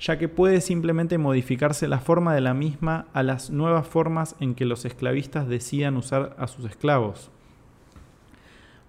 ya 0.00 0.16
que 0.16 0.30
puede 0.30 0.62
simplemente 0.62 1.18
modificarse 1.18 1.86
la 1.86 1.98
forma 1.98 2.34
de 2.34 2.40
la 2.40 2.54
misma 2.54 3.08
a 3.12 3.22
las 3.22 3.50
nuevas 3.50 3.86
formas 3.86 4.36
en 4.40 4.54
que 4.54 4.64
los 4.64 4.86
esclavistas 4.86 5.46
decidan 5.48 5.98
usar 5.98 6.34
a 6.38 6.46
sus 6.46 6.64
esclavos. 6.64 7.30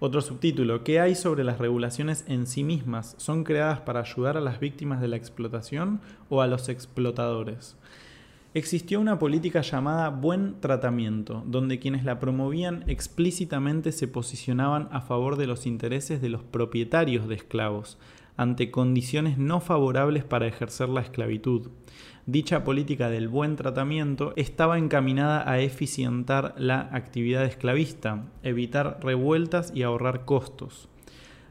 Otro 0.02 0.22
subtítulo, 0.22 0.82
¿qué 0.82 0.98
hay 0.98 1.14
sobre 1.14 1.44
las 1.44 1.58
regulaciones 1.58 2.24
en 2.26 2.46
sí 2.46 2.64
mismas? 2.64 3.14
¿Son 3.18 3.44
creadas 3.44 3.80
para 3.80 4.00
ayudar 4.00 4.38
a 4.38 4.40
las 4.40 4.58
víctimas 4.58 5.02
de 5.02 5.08
la 5.08 5.16
explotación 5.16 6.00
o 6.30 6.40
a 6.40 6.46
los 6.46 6.70
explotadores? 6.70 7.76
Existió 8.54 8.98
una 8.98 9.18
política 9.18 9.60
llamada 9.60 10.08
buen 10.08 10.58
tratamiento, 10.58 11.44
donde 11.46 11.78
quienes 11.78 12.02
la 12.06 12.18
promovían 12.18 12.82
explícitamente 12.86 13.92
se 13.92 14.08
posicionaban 14.08 14.88
a 14.90 15.02
favor 15.02 15.36
de 15.36 15.46
los 15.46 15.66
intereses 15.66 16.22
de 16.22 16.30
los 16.30 16.42
propietarios 16.44 17.28
de 17.28 17.34
esclavos, 17.34 17.98
ante 18.38 18.70
condiciones 18.70 19.36
no 19.36 19.60
favorables 19.60 20.24
para 20.24 20.46
ejercer 20.46 20.88
la 20.88 21.02
esclavitud. 21.02 21.68
Dicha 22.30 22.62
política 22.62 23.10
del 23.10 23.26
buen 23.26 23.56
tratamiento 23.56 24.34
estaba 24.36 24.78
encaminada 24.78 25.50
a 25.50 25.58
eficientar 25.58 26.54
la 26.56 26.82
actividad 26.92 27.44
esclavista, 27.44 28.24
evitar 28.44 29.00
revueltas 29.02 29.72
y 29.74 29.82
ahorrar 29.82 30.24
costos. 30.26 30.88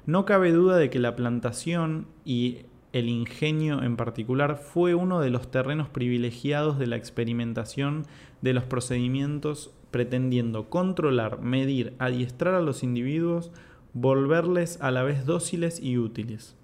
No 0.06 0.24
cabe 0.24 0.54
duda 0.54 0.78
de 0.78 0.90
que 0.90 1.00
la 1.00 1.18
plantación 1.18 2.08
y 2.24 2.60
el 2.94 3.10
ingenio 3.10 3.84
en 3.84 3.98
particular 3.98 4.56
fue 4.56 4.96
uno 4.96 5.20
de 5.20 5.30
los 5.30 5.52
terrenos 5.52 5.90
privilegiados 5.90 6.80
de 6.80 6.88
la 6.88 6.96
experimentación 6.96 8.06
de 8.42 8.54
los 8.54 8.64
procedimientos 8.64 9.74
pretendiendo 9.92 10.70
controlar, 10.70 11.42
medir, 11.42 11.94
adiestrar 12.00 12.54
a 12.54 12.62
los 12.62 12.84
individuos, 12.84 13.52
volverles 13.94 14.80
a 14.82 14.92
la 14.92 15.04
vez 15.04 15.26
dóciles 15.26 15.84
y 15.84 15.98
útiles. 15.98 16.56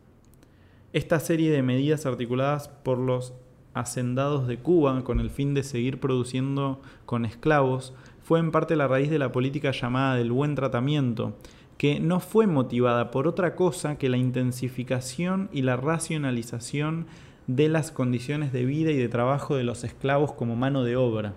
Esta 0.94 1.20
serie 1.20 1.52
de 1.52 1.64
medidas 1.64 2.06
articuladas 2.06 2.70
por 2.70 2.98
los 2.98 3.34
hacendados 3.76 4.48
de 4.48 4.58
Cuba 4.58 5.04
con 5.04 5.20
el 5.20 5.30
fin 5.30 5.54
de 5.54 5.62
seguir 5.62 6.00
produciendo 6.00 6.82
con 7.06 7.26
esclavos 7.26 7.94
fue 8.24 8.40
en 8.40 8.52
parte 8.52 8.76
la 8.76 8.88
raíz 8.88 9.12
de 9.12 9.20
la 9.20 9.32
política 9.32 9.70
llamada 9.70 10.16
del 10.16 10.32
buen 10.32 10.56
tratamiento, 10.56 11.36
que 11.78 12.00
no 12.00 12.20
fue 12.20 12.48
motivada 12.48 13.12
por 13.12 13.28
otra 13.28 13.56
cosa 13.56 13.98
que 13.98 14.10
la 14.10 14.18
intensificación 14.18 15.50
y 15.52 15.62
la 15.62 15.76
racionalización 15.76 17.06
de 17.46 17.70
las 17.70 17.92
condiciones 17.92 18.52
de 18.52 18.66
vida 18.66 18.92
y 18.92 18.98
de 18.98 19.10
trabajo 19.10 19.56
de 19.56 19.64
los 19.64 19.84
esclavos 19.84 20.32
como 20.32 20.56
mano 20.56 20.84
de 20.84 20.96
obra. 20.96 21.34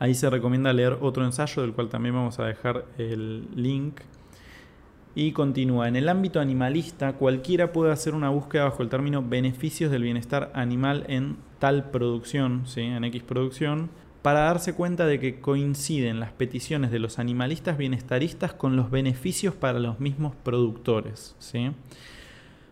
Ahí 0.00 0.14
se 0.14 0.28
recomienda 0.28 0.72
leer 0.72 0.98
otro 1.00 1.24
ensayo 1.24 1.62
del 1.62 1.72
cual 1.72 1.88
también 1.88 2.14
vamos 2.14 2.38
a 2.38 2.44
dejar 2.44 2.84
el 2.98 3.48
link 3.54 4.00
y 5.18 5.32
continúa, 5.32 5.88
en 5.88 5.96
el 5.96 6.08
ámbito 6.08 6.38
animalista, 6.38 7.14
cualquiera 7.14 7.72
puede 7.72 7.90
hacer 7.90 8.14
una 8.14 8.28
búsqueda 8.28 8.66
bajo 8.66 8.84
el 8.84 8.88
término 8.88 9.20
beneficios 9.20 9.90
del 9.90 10.04
bienestar 10.04 10.52
animal 10.54 11.04
en 11.08 11.38
tal 11.58 11.90
producción, 11.90 12.68
¿sí? 12.68 12.82
en 12.82 13.02
X 13.02 13.24
producción, 13.24 13.90
para 14.22 14.42
darse 14.42 14.74
cuenta 14.74 15.06
de 15.06 15.18
que 15.18 15.40
coinciden 15.40 16.20
las 16.20 16.30
peticiones 16.30 16.92
de 16.92 17.00
los 17.00 17.18
animalistas 17.18 17.76
bienestaristas 17.76 18.52
con 18.52 18.76
los 18.76 18.92
beneficios 18.92 19.56
para 19.56 19.80
los 19.80 19.98
mismos 19.98 20.36
productores. 20.36 21.34
¿sí? 21.40 21.72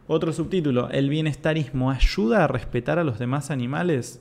Otro 0.07 0.33
subtítulo, 0.33 0.89
¿el 0.91 1.11
bienestarismo 1.11 1.91
ayuda 1.91 2.45
a 2.45 2.47
respetar 2.47 3.01
a 3.01 3.05
los 3.05 3.19
demás 3.19 3.51
animales? 3.51 4.21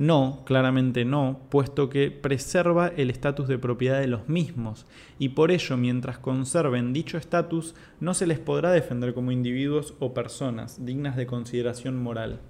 No, 0.00 0.44
claramente 0.46 1.04
no, 1.04 1.42
puesto 1.50 1.90
que 1.90 2.10
preserva 2.10 2.88
el 2.88 3.10
estatus 3.10 3.48
de 3.48 3.58
propiedad 3.58 4.00
de 4.00 4.06
los 4.06 4.30
mismos, 4.30 4.86
y 5.18 5.28
por 5.28 5.50
ello 5.50 5.76
mientras 5.76 6.16
conserven 6.16 6.94
dicho 6.94 7.18
estatus 7.18 7.74
no 8.00 8.14
se 8.14 8.26
les 8.26 8.38
podrá 8.38 8.70
defender 8.70 9.12
como 9.12 9.30
individuos 9.30 9.92
o 9.98 10.14
personas 10.14 10.86
dignas 10.86 11.16
de 11.16 11.26
consideración 11.26 12.02
moral. 12.02 12.40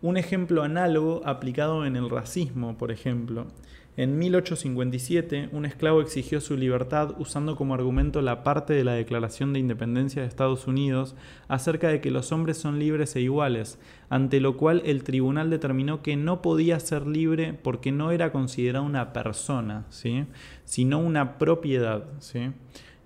Un 0.00 0.16
ejemplo 0.16 0.62
análogo 0.62 1.20
aplicado 1.26 1.84
en 1.84 1.96
el 1.96 2.08
racismo, 2.08 2.78
por 2.78 2.90
ejemplo. 2.90 3.48
En 3.96 4.18
1857, 4.18 5.48
un 5.52 5.66
esclavo 5.66 6.00
exigió 6.00 6.40
su 6.40 6.56
libertad 6.56 7.14
usando 7.18 7.56
como 7.56 7.74
argumento 7.74 8.22
la 8.22 8.44
parte 8.44 8.72
de 8.72 8.84
la 8.84 8.94
Declaración 8.94 9.52
de 9.52 9.58
Independencia 9.58 10.22
de 10.22 10.28
Estados 10.28 10.68
Unidos 10.68 11.16
acerca 11.48 11.88
de 11.88 12.00
que 12.00 12.12
los 12.12 12.30
hombres 12.30 12.56
son 12.56 12.78
libres 12.78 13.16
e 13.16 13.20
iguales, 13.20 13.80
ante 14.08 14.40
lo 14.40 14.56
cual 14.56 14.82
el 14.86 15.02
tribunal 15.02 15.50
determinó 15.50 16.02
que 16.02 16.16
no 16.16 16.40
podía 16.40 16.78
ser 16.78 17.06
libre 17.06 17.52
porque 17.52 17.90
no 17.90 18.12
era 18.12 18.30
considerado 18.30 18.84
una 18.84 19.12
persona, 19.12 19.86
¿sí? 19.90 20.24
sino 20.64 21.00
una 21.00 21.36
propiedad. 21.36 22.04
¿sí? 22.20 22.52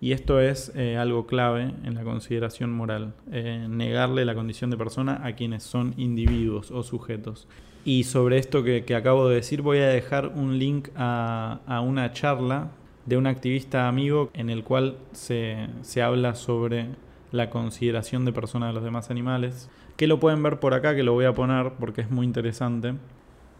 Y 0.02 0.12
esto 0.12 0.38
es 0.38 0.70
eh, 0.76 0.98
algo 0.98 1.26
clave 1.26 1.72
en 1.82 1.94
la 1.94 2.04
consideración 2.04 2.70
moral, 2.70 3.14
eh, 3.32 3.66
negarle 3.70 4.26
la 4.26 4.34
condición 4.34 4.68
de 4.68 4.76
persona 4.76 5.22
a 5.24 5.32
quienes 5.34 5.62
son 5.62 5.94
individuos 5.96 6.70
o 6.70 6.82
sujetos. 6.82 7.48
Y 7.84 8.04
sobre 8.04 8.38
esto 8.38 8.64
que, 8.64 8.82
acabo 8.94 9.28
de 9.28 9.36
decir 9.36 9.60
voy 9.60 9.78
a 9.78 9.88
dejar 9.88 10.28
un 10.34 10.58
link 10.58 10.88
a, 10.96 11.82
una 11.86 12.12
charla 12.12 12.70
de 13.04 13.18
un 13.18 13.26
activista 13.26 13.88
amigo 13.88 14.30
en 14.32 14.48
el 14.48 14.64
cual 14.64 14.96
se, 15.12 15.68
se 15.82 16.00
habla 16.00 16.34
sobre 16.34 16.88
la 17.30 17.50
consideración 17.50 18.24
de 18.24 18.32
personas 18.32 18.70
de 18.70 18.74
los 18.74 18.84
demás 18.84 19.10
animales, 19.10 19.68
que 19.96 20.06
lo 20.06 20.18
pueden 20.18 20.42
ver 20.42 20.60
por 20.60 20.72
acá, 20.72 20.94
que 20.94 21.02
lo 21.02 21.12
voy 21.12 21.26
a 21.26 21.34
poner 21.34 21.72
porque 21.78 22.00
es 22.00 22.10
muy 22.10 22.24
interesante. 22.24 22.94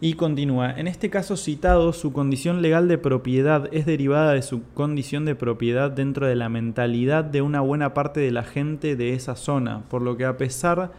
Y 0.01 0.15
continúa, 0.15 0.71
en 0.77 0.87
este 0.87 1.09
caso 1.09 1.37
citado, 1.37 1.93
su 1.93 2.11
condición 2.11 2.61
legal 2.61 2.87
de 2.87 2.97
propiedad 2.97 3.69
es 3.71 3.85
derivada 3.85 4.33
de 4.33 4.41
su 4.41 4.63
condición 4.73 5.23
de 5.23 5.35
propiedad 5.35 5.89
dentro 5.89 6.27
de 6.27 6.35
la 6.35 6.49
mentalidad 6.49 7.23
de 7.23 7.41
una 7.41 7.61
buena 7.61 7.93
parte 7.93 8.19
de 8.19 8.31
la 8.31 8.43
gente 8.43 8.95
de 8.95 9.13
esa 9.13 9.35
zona, 9.35 9.83
por 9.89 10.01
lo 10.01 10.17
que 10.17 10.25
a 10.25 10.35
pesar 10.35 10.91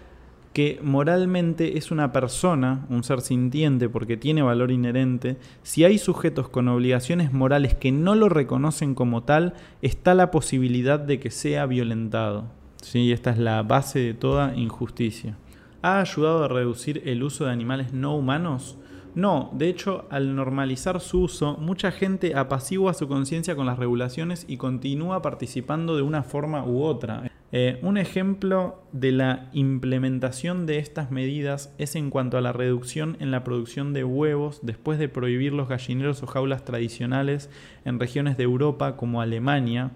que 0.57 0.81
moralmente 0.83 1.77
es 1.77 1.90
una 1.90 2.12
persona, 2.12 2.87
un 2.88 3.05
ser 3.05 3.21
sintiente 3.21 3.90
porque 3.90 4.16
tiene 4.16 4.40
valor 4.40 4.71
inherente, 4.71 5.37
si 5.62 5.85
hay 5.85 5.99
sujetos 5.99 6.49
con 6.49 6.66
obligaciones 6.69 7.31
morales 7.31 7.75
que 7.75 7.92
no 7.92 8.14
lo 8.14 8.31
reconocen 8.31 8.95
como 8.95 9.23
tal, 9.23 9.53
está 9.83 10.14
la 10.14 10.31
posibilidad 10.31 10.99
de 10.99 11.21
que 11.21 11.31
sea 11.31 11.66
violentado. 11.66 12.47
¿Sí? 12.81 13.12
Esta 13.12 13.33
es 13.33 13.38
la 13.38 13.62
base 13.64 13.99
de 13.99 14.14
toda 14.14 14.57
injusticia. 14.57 15.37
¿Ha 15.83 16.01
ayudado 16.01 16.45
a 16.45 16.49
reducir 16.49 17.03
el 17.05 17.23
uso 17.23 17.45
de 17.45 17.51
animales 17.51 17.92
no 17.92 18.16
humanos? 18.16 18.79
No, 19.17 19.49
de 19.55 19.71
hecho, 19.71 20.05
al 20.11 20.37
normalizar 20.37 21.01
su 21.01 21.23
uso, 21.23 21.57
mucha 21.57 21.91
gente 21.91 22.35
apacigua 22.35 22.93
su 22.93 23.09
conciencia 23.09 23.57
con 23.57 23.65
las 23.65 23.79
regulaciones 23.79 24.45
y 24.47 24.59
continúa 24.59 25.23
participando 25.23 25.97
de 25.97 26.03
una 26.03 26.23
forma 26.23 26.67
u 26.67 26.83
otra. 26.83 27.33
Eh, 27.51 27.79
un 27.81 27.97
ejemplo 27.97 28.83
de 28.93 29.13
la 29.13 29.49
implementación 29.55 30.67
de 30.67 30.77
estas 30.77 31.11
medidas 31.11 31.75
es 31.79 31.97
en 31.97 32.11
cuanto 32.11 32.37
a 32.37 32.43
la 32.43 32.53
reducción 32.53 33.17
en 33.19 33.31
la 33.31 33.43
producción 33.43 33.95
de 33.95 34.05
huevos 34.05 34.61
después 34.63 34.99
de 34.99 35.09
prohibir 35.09 35.55
los 35.55 35.67
gallineros 35.67 36.23
o 36.23 36.27
jaulas 36.27 36.67
tradicionales 36.67 37.49
en 37.87 37.99
regiones 37.99 38.37
de 38.37 38.43
Europa 38.45 38.99
como 38.99 39.23
Alemania, 39.23 39.93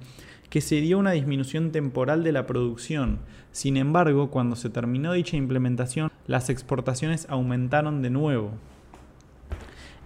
que 0.48 0.62
se 0.62 0.80
dio 0.80 0.98
una 0.98 1.12
disminución 1.12 1.72
temporal 1.72 2.24
de 2.24 2.32
la 2.32 2.46
producción. 2.46 3.18
Sin 3.52 3.76
embargo, 3.76 4.30
cuando 4.30 4.56
se 4.56 4.70
terminó 4.70 5.12
dicha 5.12 5.36
implementación, 5.36 6.10
las 6.26 6.48
exportaciones 6.48 7.26
aumentaron 7.28 8.00
de 8.00 8.08
nuevo. 8.08 8.52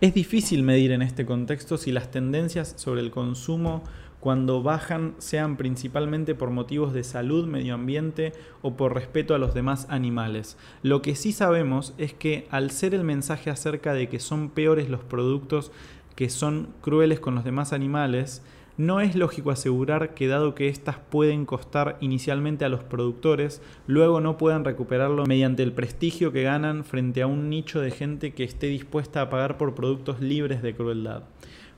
Es 0.04 0.12
difícil 0.12 0.62
medir 0.62 0.92
en 0.92 1.00
este 1.00 1.24
contexto 1.24 1.78
si 1.78 1.90
las 1.90 2.10
tendencias 2.10 2.74
sobre 2.76 3.00
el 3.00 3.10
consumo 3.10 3.82
cuando 4.20 4.62
bajan 4.62 5.14
sean 5.16 5.56
principalmente 5.56 6.34
por 6.34 6.50
motivos 6.50 6.92
de 6.92 7.02
salud, 7.04 7.46
medio 7.46 7.72
ambiente 7.72 8.34
o 8.60 8.76
por 8.76 8.92
respeto 8.92 9.34
a 9.34 9.38
los 9.38 9.54
demás 9.54 9.86
animales. 9.88 10.58
Lo 10.82 11.00
que 11.00 11.14
sí 11.14 11.32
sabemos 11.32 11.94
es 11.96 12.12
que 12.12 12.46
al 12.50 12.70
ser 12.70 12.94
el 12.94 13.02
mensaje 13.02 13.48
acerca 13.48 13.94
de 13.94 14.10
que 14.10 14.20
son 14.20 14.50
peores 14.50 14.90
los 14.90 15.02
productos 15.02 15.72
que 16.16 16.28
son 16.28 16.68
crueles 16.82 17.18
con 17.18 17.34
los 17.34 17.44
demás 17.44 17.72
animales, 17.72 18.42
no 18.76 19.00
es 19.00 19.14
lógico 19.14 19.50
asegurar 19.50 20.14
que 20.14 20.26
dado 20.26 20.54
que 20.54 20.68
éstas 20.68 20.96
pueden 21.10 21.46
costar 21.46 21.96
inicialmente 22.00 22.64
a 22.64 22.68
los 22.68 22.82
productores, 22.82 23.62
luego 23.87 24.20
no 24.20 24.37
puedan 24.37 24.64
recuperarlo 24.64 25.26
mediante 25.26 25.62
el 25.62 25.72
prestigio 25.72 26.32
que 26.32 26.42
ganan 26.42 26.84
frente 26.84 27.22
a 27.22 27.26
un 27.28 27.48
nicho 27.48 27.80
de 27.80 27.92
gente 27.92 28.32
que 28.34 28.42
esté 28.42 28.66
dispuesta 28.66 29.20
a 29.20 29.30
pagar 29.30 29.58
por 29.58 29.74
productos 29.74 30.20
libres 30.20 30.60
de 30.62 30.74
crueldad. 30.74 31.22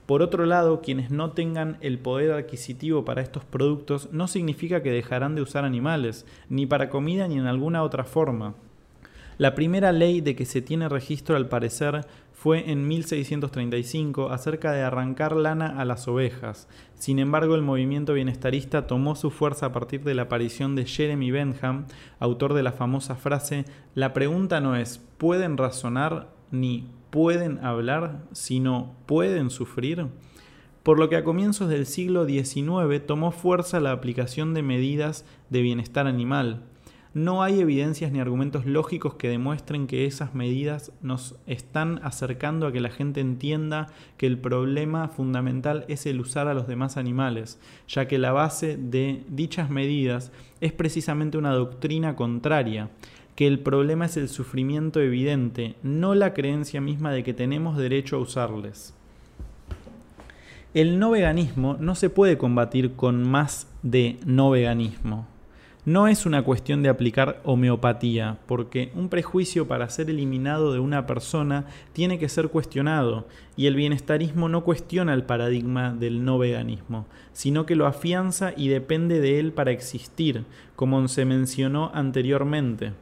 Por 0.07 0.23
otro 0.23 0.47
lado, 0.47 0.81
quienes 0.81 1.11
no 1.11 1.33
tengan 1.33 1.79
el 1.81 1.99
poder 1.99 2.31
adquisitivo 2.33 3.05
para 3.05 3.23
estos 3.23 3.45
productos 3.45 4.09
no 4.13 4.29
significa 4.29 4.83
que 4.83 4.93
dejarán 4.93 5.35
de 5.35 5.43
usar 5.43 5.65
animales, 5.65 6.25
ni 6.49 6.65
para 6.65 6.89
comida 6.89 7.27
ni 7.27 7.37
en 7.39 7.47
alguna 7.47 7.83
otra 7.83 8.05
forma. 8.05 8.55
La 9.39 9.55
primera 9.55 9.93
ley 9.93 10.23
de 10.23 10.35
que 10.35 10.47
se 10.47 10.63
tiene 10.63 10.89
registro 10.89 11.37
al 11.37 11.47
parecer 11.47 12.07
fue 12.33 12.71
en 12.71 12.89
1635 12.89 14.31
acerca 14.31 14.73
de 14.73 14.81
arrancar 14.81 15.37
lana 15.37 15.79
a 15.79 15.85
las 15.85 16.09
ovejas. 16.09 16.69
Sin 16.95 17.19
embargo, 17.19 17.55
el 17.55 17.61
movimiento 17.61 18.15
bienestarista 18.15 18.87
tomó 18.87 19.15
su 19.15 19.31
fuerza 19.31 19.67
a 19.67 19.73
partir 19.73 20.05
de 20.05 20.15
la 20.15 20.23
aparición 20.23 20.75
de 20.75 20.87
Jeremy 20.87 21.31
Bentham, 21.31 21.85
autor 22.19 22.55
de 22.55 22.63
la 22.63 22.73
famosa 22.73 23.15
frase, 23.15 23.67
la 23.95 24.15
pregunta 24.15 24.63
no 24.63 24.75
es 24.75 25.03
¿pueden 25.19 25.59
razonar? 25.59 26.35
ni 26.51 26.89
pueden 27.11 27.63
hablar, 27.63 28.23
sino 28.33 28.95
pueden 29.05 29.51
sufrir? 29.51 30.07
Por 30.83 30.99
lo 30.99 31.11
que 31.11 31.17
a 31.17 31.25
comienzos 31.25 31.69
del 31.69 31.85
siglo 31.85 32.25
XIX 32.27 33.05
tomó 33.05 33.33
fuerza 33.33 33.81
la 33.81 33.93
aplicación 33.93 34.55
de 34.55 34.63
medidas 34.63 35.27
de 35.51 35.61
bienestar 35.61 36.07
animal 36.07 36.63
no 37.17 37.43
hay 37.43 37.61
evidencias 37.61 38.13
ni 38.13 38.21
argumentos 38.21 38.67
lógicos 38.67 39.15
que 39.15 39.31
demuestren 39.31 39.87
que 39.87 40.05
esas 40.05 40.35
medidas 40.35 40.93
nos 41.01 41.35
están 41.47 41.99
acercando 42.03 42.67
a 42.67 42.73
que 42.73 42.81
la 42.81 42.91
gente 42.91 43.23
entienda 43.23 43.87
que 44.19 44.27
el 44.27 44.37
problema 44.37 45.09
fundamental 45.09 45.87
es 45.89 46.05
el 46.05 46.21
usar 46.21 46.47
a 46.47 46.53
los 46.53 46.67
demás 46.67 46.99
animales, 46.99 47.59
ya 47.89 48.07
que 48.07 48.19
la 48.19 48.33
base 48.33 48.77
de 48.77 49.23
dichas 49.31 49.71
medidas 49.71 50.31
es 50.61 50.75
precisamente 50.75 51.39
una 51.39 51.55
doctrina 51.55 52.17
contraria, 52.17 52.91
que 53.35 53.47
el 53.47 53.61
problema 53.61 54.05
es 54.05 54.19
el 54.19 54.29
sufrimiento 54.29 55.01
evidente, 55.01 55.77
no 55.83 56.15
la 56.15 56.35
creencia 56.35 56.83
misma 56.83 57.13
de 57.13 57.25
que 57.25 57.33
tenemos 57.33 57.79
derecho 57.79 58.17
a 58.17 58.21
usarles. 58.21 58.93
El 60.75 60.99
no 60.99 61.13
veganismo 61.13 61.79
no 61.81 61.95
se 61.95 62.11
puede 62.11 62.37
combatir 62.37 62.93
con 62.93 63.27
más 63.27 63.69
de 63.83 64.19
no 64.27 64.51
veganismo 64.51 65.27
no 65.87 66.09
es 66.09 66.27
una 66.27 66.43
cuestión 66.43 66.83
de 66.83 66.89
aplicar 66.89 67.41
homeopatía, 67.45 68.39
porque 68.47 68.91
un 68.97 69.09
prejuicio 69.09 69.69
para 69.69 69.89
ser 69.89 70.11
eliminado 70.11 70.73
de 70.73 70.81
una 70.81 71.07
persona 71.07 71.67
tiene 71.93 72.19
que 72.19 72.29
ser 72.29 72.49
cuestionado, 72.49 73.29
y 73.57 73.67
el 73.67 73.77
bienestarismo 73.77 74.49
no 74.49 74.65
cuestiona 74.65 75.15
el 75.15 75.23
paradigma 75.23 75.95
del 75.95 76.25
no 76.25 76.39
veganismo, 76.39 77.07
sino 77.33 77.67
que 77.67 77.77
lo 77.77 77.87
afianza 77.87 78.53
y 78.57 78.67
depende 78.67 79.21
de 79.21 79.39
él 79.39 79.53
para 79.53 79.71
existir, 79.71 80.45
como 80.75 81.07
se 81.07 81.25
mencionó 81.25 81.93
anteriormente. 81.95 82.93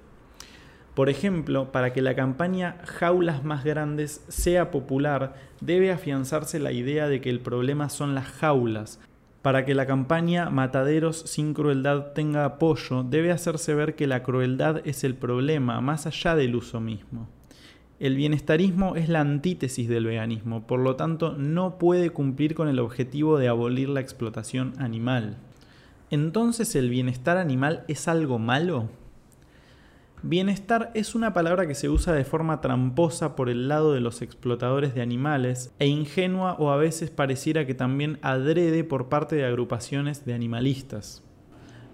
Por 0.94 1.08
ejemplo, 1.08 1.72
para 1.72 1.94
que 1.94 2.02
la 2.02 2.14
campaña 2.14 2.76
Jaulas 2.84 3.44
más 3.44 3.64
grandes 3.64 4.22
sea 4.28 4.70
popular, 4.70 5.36
debe 5.62 5.90
afianzarse 5.90 6.58
la 6.58 6.70
idea 6.70 7.08
de 7.08 7.22
que 7.22 7.30
el 7.30 7.40
problema 7.40 7.88
son 7.88 8.14
las 8.14 8.26
jaulas, 8.26 9.00
para 9.44 9.66
que 9.66 9.74
la 9.74 9.84
campaña 9.84 10.48
Mataderos 10.48 11.18
sin 11.26 11.52
crueldad 11.52 12.12
tenga 12.14 12.46
apoyo, 12.46 13.02
debe 13.02 13.30
hacerse 13.30 13.74
ver 13.74 13.94
que 13.94 14.06
la 14.06 14.22
crueldad 14.22 14.80
es 14.86 15.04
el 15.04 15.16
problema, 15.16 15.82
más 15.82 16.06
allá 16.06 16.34
del 16.34 16.56
uso 16.56 16.80
mismo. 16.80 17.28
El 18.00 18.16
bienestarismo 18.16 18.96
es 18.96 19.10
la 19.10 19.20
antítesis 19.20 19.86
del 19.86 20.06
veganismo, 20.06 20.66
por 20.66 20.80
lo 20.80 20.96
tanto 20.96 21.34
no 21.36 21.76
puede 21.76 22.08
cumplir 22.08 22.54
con 22.54 22.68
el 22.68 22.78
objetivo 22.78 23.36
de 23.36 23.48
abolir 23.48 23.90
la 23.90 24.00
explotación 24.00 24.72
animal. 24.78 25.36
Entonces, 26.08 26.74
¿el 26.74 26.88
bienestar 26.88 27.36
animal 27.36 27.84
es 27.86 28.08
algo 28.08 28.38
malo? 28.38 28.88
Bienestar 30.26 30.90
es 30.94 31.14
una 31.14 31.34
palabra 31.34 31.66
que 31.66 31.74
se 31.74 31.90
usa 31.90 32.14
de 32.14 32.24
forma 32.24 32.62
tramposa 32.62 33.36
por 33.36 33.50
el 33.50 33.68
lado 33.68 33.92
de 33.92 34.00
los 34.00 34.22
explotadores 34.22 34.94
de 34.94 35.02
animales 35.02 35.74
e 35.78 35.86
ingenua 35.86 36.56
o 36.58 36.70
a 36.70 36.78
veces 36.78 37.10
pareciera 37.10 37.66
que 37.66 37.74
también 37.74 38.18
adrede 38.22 38.84
por 38.84 39.10
parte 39.10 39.36
de 39.36 39.44
agrupaciones 39.44 40.24
de 40.24 40.32
animalistas. 40.32 41.22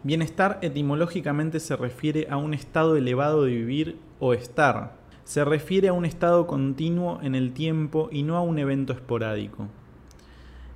Bienestar 0.04 0.60
etimológicamente 0.62 1.58
se 1.58 1.74
refiere 1.74 2.28
a 2.30 2.36
un 2.36 2.54
estado 2.54 2.96
elevado 2.96 3.42
de 3.42 3.50
vivir 3.50 3.98
o 4.20 4.32
estar. 4.32 4.96
Se 5.24 5.44
refiere 5.44 5.88
a 5.88 5.92
un 5.92 6.04
estado 6.04 6.46
continuo 6.46 7.18
en 7.22 7.34
el 7.34 7.52
tiempo 7.52 8.10
y 8.12 8.22
no 8.22 8.36
a 8.36 8.42
un 8.42 8.60
evento 8.60 8.92
esporádico. 8.92 9.66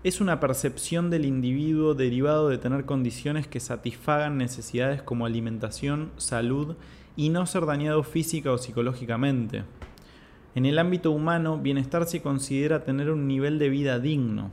Es 0.03 0.21
una 0.21 0.41
percepción 0.41 1.09
del 1.09 1.25
individuo 1.25 1.95
derivado 1.95 2.49
de 2.49 2.59
tener 2.59 2.85
condiciones 2.85 3.47
que 3.47 3.61
satisfagan 3.61 4.39
necesidades 4.39 5.03
como 5.03 5.25
alimentación, 5.25 6.11
salud 6.17 6.75
y 7.17 7.29
no 7.29 7.47
ser 7.47 7.67
dañado 7.67 8.03
física 8.03 8.53
o 8.53 8.59
psicológicamente. 8.59 9.65
En 10.55 10.67
el 10.67 10.79
ámbito 10.79 11.11
humano, 11.11 11.59
bienestar 11.59 12.07
se 12.07 12.23
considera 12.23 12.85
tener 12.85 13.11
un 13.11 13.27
nivel 13.27 13.59
de 13.59 13.69
vida 13.69 13.99
digno. 13.99 14.51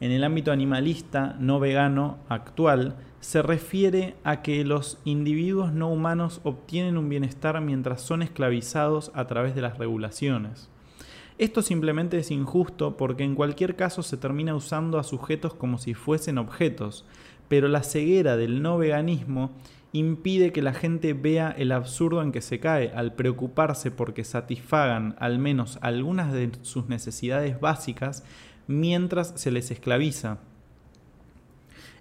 En 0.00 0.10
el 0.10 0.24
ámbito 0.24 0.52
animalista, 0.52 1.36
no 1.38 1.60
vegano, 1.60 2.18
actual, 2.28 2.96
se 3.20 3.40
refiere 3.40 4.16
a 4.24 4.42
que 4.42 4.64
los 4.64 4.98
individuos 5.04 5.72
no 5.72 5.88
humanos 5.90 6.40
obtienen 6.42 6.98
un 6.98 7.08
bienestar 7.08 7.60
mientras 7.60 8.02
son 8.02 8.22
esclavizados 8.22 9.12
a 9.14 9.26
través 9.26 9.54
de 9.54 9.62
las 9.62 9.78
regulaciones. 9.78 10.68
Esto 11.38 11.62
simplemente 11.62 12.18
es 12.18 12.30
injusto 12.30 12.96
porque 12.96 13.24
en 13.24 13.34
cualquier 13.34 13.74
caso 13.74 14.02
se 14.02 14.16
termina 14.16 14.54
usando 14.54 14.98
a 14.98 15.04
sujetos 15.04 15.54
como 15.54 15.78
si 15.78 15.94
fuesen 15.94 16.38
objetos, 16.38 17.04
pero 17.48 17.68
la 17.68 17.82
ceguera 17.82 18.36
del 18.36 18.62
no 18.62 18.78
veganismo 18.78 19.50
impide 19.92 20.52
que 20.52 20.62
la 20.62 20.72
gente 20.72 21.12
vea 21.12 21.54
el 21.56 21.70
absurdo 21.70 22.22
en 22.22 22.32
que 22.32 22.40
se 22.40 22.60
cae 22.60 22.92
al 22.94 23.14
preocuparse 23.14 23.90
porque 23.90 24.24
satisfagan 24.24 25.14
al 25.18 25.38
menos 25.38 25.78
algunas 25.82 26.32
de 26.32 26.50
sus 26.62 26.88
necesidades 26.88 27.60
básicas 27.60 28.24
mientras 28.66 29.34
se 29.36 29.50
les 29.50 29.70
esclaviza. 29.70 30.38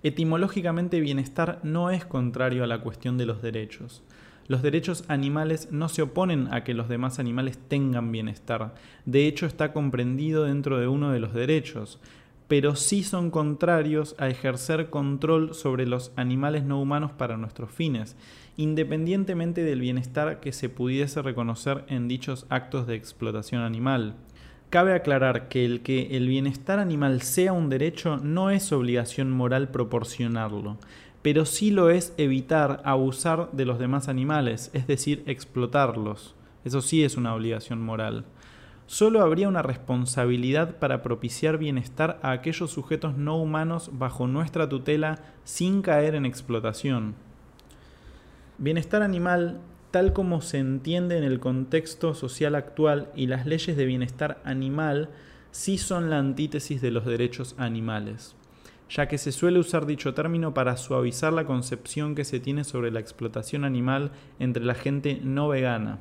Etimológicamente 0.03 0.99
bienestar 0.99 1.59
no 1.63 1.91
es 1.91 2.05
contrario 2.05 2.63
a 2.63 2.67
la 2.67 2.81
cuestión 2.81 3.17
de 3.17 3.25
los 3.25 3.41
derechos. 3.41 4.03
Los 4.47 4.63
derechos 4.63 5.03
animales 5.07 5.69
no 5.71 5.87
se 5.87 6.01
oponen 6.01 6.51
a 6.51 6.63
que 6.63 6.73
los 6.73 6.89
demás 6.89 7.19
animales 7.19 7.59
tengan 7.67 8.11
bienestar. 8.11 8.73
De 9.05 9.27
hecho, 9.27 9.45
está 9.45 9.71
comprendido 9.71 10.45
dentro 10.45 10.79
de 10.79 10.87
uno 10.87 11.11
de 11.11 11.19
los 11.19 11.33
derechos 11.33 11.99
pero 12.51 12.75
sí 12.75 13.03
son 13.03 13.31
contrarios 13.31 14.13
a 14.17 14.27
ejercer 14.27 14.89
control 14.89 15.55
sobre 15.55 15.85
los 15.85 16.11
animales 16.17 16.65
no 16.65 16.81
humanos 16.81 17.13
para 17.13 17.37
nuestros 17.37 17.71
fines, 17.71 18.17
independientemente 18.57 19.63
del 19.63 19.79
bienestar 19.79 20.41
que 20.41 20.51
se 20.51 20.67
pudiese 20.67 21.21
reconocer 21.21 21.85
en 21.87 22.09
dichos 22.09 22.45
actos 22.49 22.87
de 22.87 22.95
explotación 22.95 23.61
animal. 23.61 24.15
Cabe 24.69 24.93
aclarar 24.93 25.47
que 25.47 25.63
el 25.63 25.79
que 25.79 26.17
el 26.17 26.27
bienestar 26.27 26.79
animal 26.79 27.21
sea 27.21 27.53
un 27.53 27.69
derecho 27.69 28.17
no 28.17 28.49
es 28.49 28.73
obligación 28.73 29.31
moral 29.31 29.69
proporcionarlo, 29.69 30.77
pero 31.21 31.45
sí 31.45 31.71
lo 31.71 31.89
es 31.89 32.13
evitar 32.17 32.81
abusar 32.83 33.49
de 33.53 33.63
los 33.63 33.79
demás 33.79 34.09
animales, 34.09 34.71
es 34.73 34.87
decir, 34.87 35.23
explotarlos. 35.25 36.35
Eso 36.65 36.81
sí 36.81 37.01
es 37.05 37.15
una 37.15 37.33
obligación 37.33 37.81
moral 37.81 38.25
solo 38.91 39.21
habría 39.21 39.47
una 39.47 39.61
responsabilidad 39.61 40.75
para 40.77 41.01
propiciar 41.01 41.57
bienestar 41.57 42.19
a 42.23 42.31
aquellos 42.31 42.71
sujetos 42.71 43.15
no 43.15 43.37
humanos 43.37 43.89
bajo 43.93 44.27
nuestra 44.27 44.67
tutela 44.67 45.19
sin 45.45 45.81
caer 45.81 46.13
en 46.13 46.25
explotación. 46.25 47.15
Bienestar 48.57 49.01
animal, 49.01 49.61
tal 49.91 50.11
como 50.11 50.41
se 50.41 50.57
entiende 50.57 51.17
en 51.17 51.23
el 51.23 51.39
contexto 51.39 52.13
social 52.13 52.53
actual 52.53 53.09
y 53.15 53.27
las 53.27 53.45
leyes 53.45 53.77
de 53.77 53.85
bienestar 53.85 54.41
animal, 54.43 55.07
sí 55.51 55.77
son 55.77 56.09
la 56.09 56.19
antítesis 56.19 56.81
de 56.81 56.91
los 56.91 57.05
derechos 57.05 57.55
animales, 57.57 58.35
ya 58.89 59.07
que 59.07 59.17
se 59.17 59.31
suele 59.31 59.59
usar 59.59 59.85
dicho 59.85 60.13
término 60.13 60.53
para 60.53 60.75
suavizar 60.75 61.31
la 61.31 61.45
concepción 61.45 62.13
que 62.13 62.25
se 62.25 62.41
tiene 62.41 62.65
sobre 62.65 62.91
la 62.91 62.99
explotación 62.99 63.63
animal 63.63 64.11
entre 64.37 64.65
la 64.65 64.75
gente 64.75 65.21
no 65.23 65.47
vegana. 65.47 65.99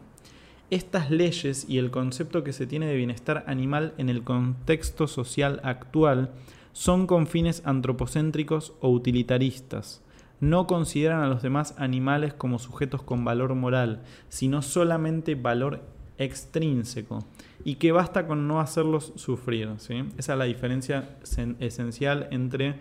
Estas 0.71 1.11
leyes 1.11 1.67
y 1.69 1.79
el 1.79 1.91
concepto 1.91 2.45
que 2.45 2.53
se 2.53 2.65
tiene 2.65 2.87
de 2.87 2.95
bienestar 2.95 3.43
animal 3.49 3.93
en 3.99 4.09
el 4.09 4.23
contexto 4.23 5.09
social 5.09 5.61
actual 5.65 6.31
son 6.73 7.09
con 7.09 7.27
fines 7.27 7.63
antropocéntricos 7.65 8.75
o 8.81 8.91
utilitaristas. 8.91 10.01
No 10.39 10.69
consideran 10.69 11.23
a 11.23 11.29
los 11.29 11.43
demás 11.43 11.75
animales 11.77 12.35
como 12.35 12.61
sujetos 12.61 13.03
con 13.03 13.25
valor 13.25 13.57
moral, 13.57 14.03
sino 14.29 14.63
solamente 14.63 15.35
valor 15.35 15.83
extrínseco, 16.19 17.25
y 17.65 17.75
que 17.75 17.91
basta 17.91 18.29
con 18.29 18.47
no 18.47 18.61
hacerlos 18.61 19.13
sufrir. 19.17 19.71
Esa 20.19 20.33
es 20.33 20.39
la 20.39 20.45
diferencia 20.45 21.17
esencial 21.59 22.29
entre 22.31 22.77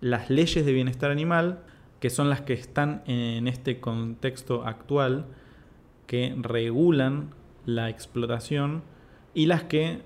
las 0.00 0.30
leyes 0.30 0.64
de 0.64 0.72
bienestar 0.72 1.10
animal, 1.10 1.58
que 1.98 2.08
son 2.08 2.30
las 2.30 2.42
que 2.42 2.52
están 2.52 3.02
en 3.06 3.48
este 3.48 3.80
contexto 3.80 4.64
actual, 4.64 5.26
que 6.06 6.34
regulan 6.38 7.30
la 7.64 7.90
explotación 7.90 8.82
y 9.34 9.46
las 9.46 9.64
que 9.64 10.02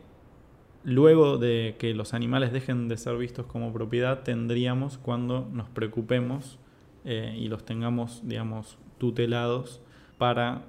luego 0.82 1.38
de 1.38 1.76
que 1.78 1.94
los 1.94 2.14
animales 2.14 2.52
dejen 2.52 2.88
de 2.88 2.96
ser 2.96 3.16
vistos 3.16 3.46
como 3.46 3.72
propiedad, 3.72 4.22
tendríamos 4.22 4.98
cuando 4.98 5.48
nos 5.52 5.68
preocupemos 5.68 6.58
eh, 7.04 7.36
y 7.38 7.48
los 7.48 7.64
tengamos, 7.64 8.22
digamos, 8.24 8.78
tutelados 8.98 9.80
para 10.18 10.64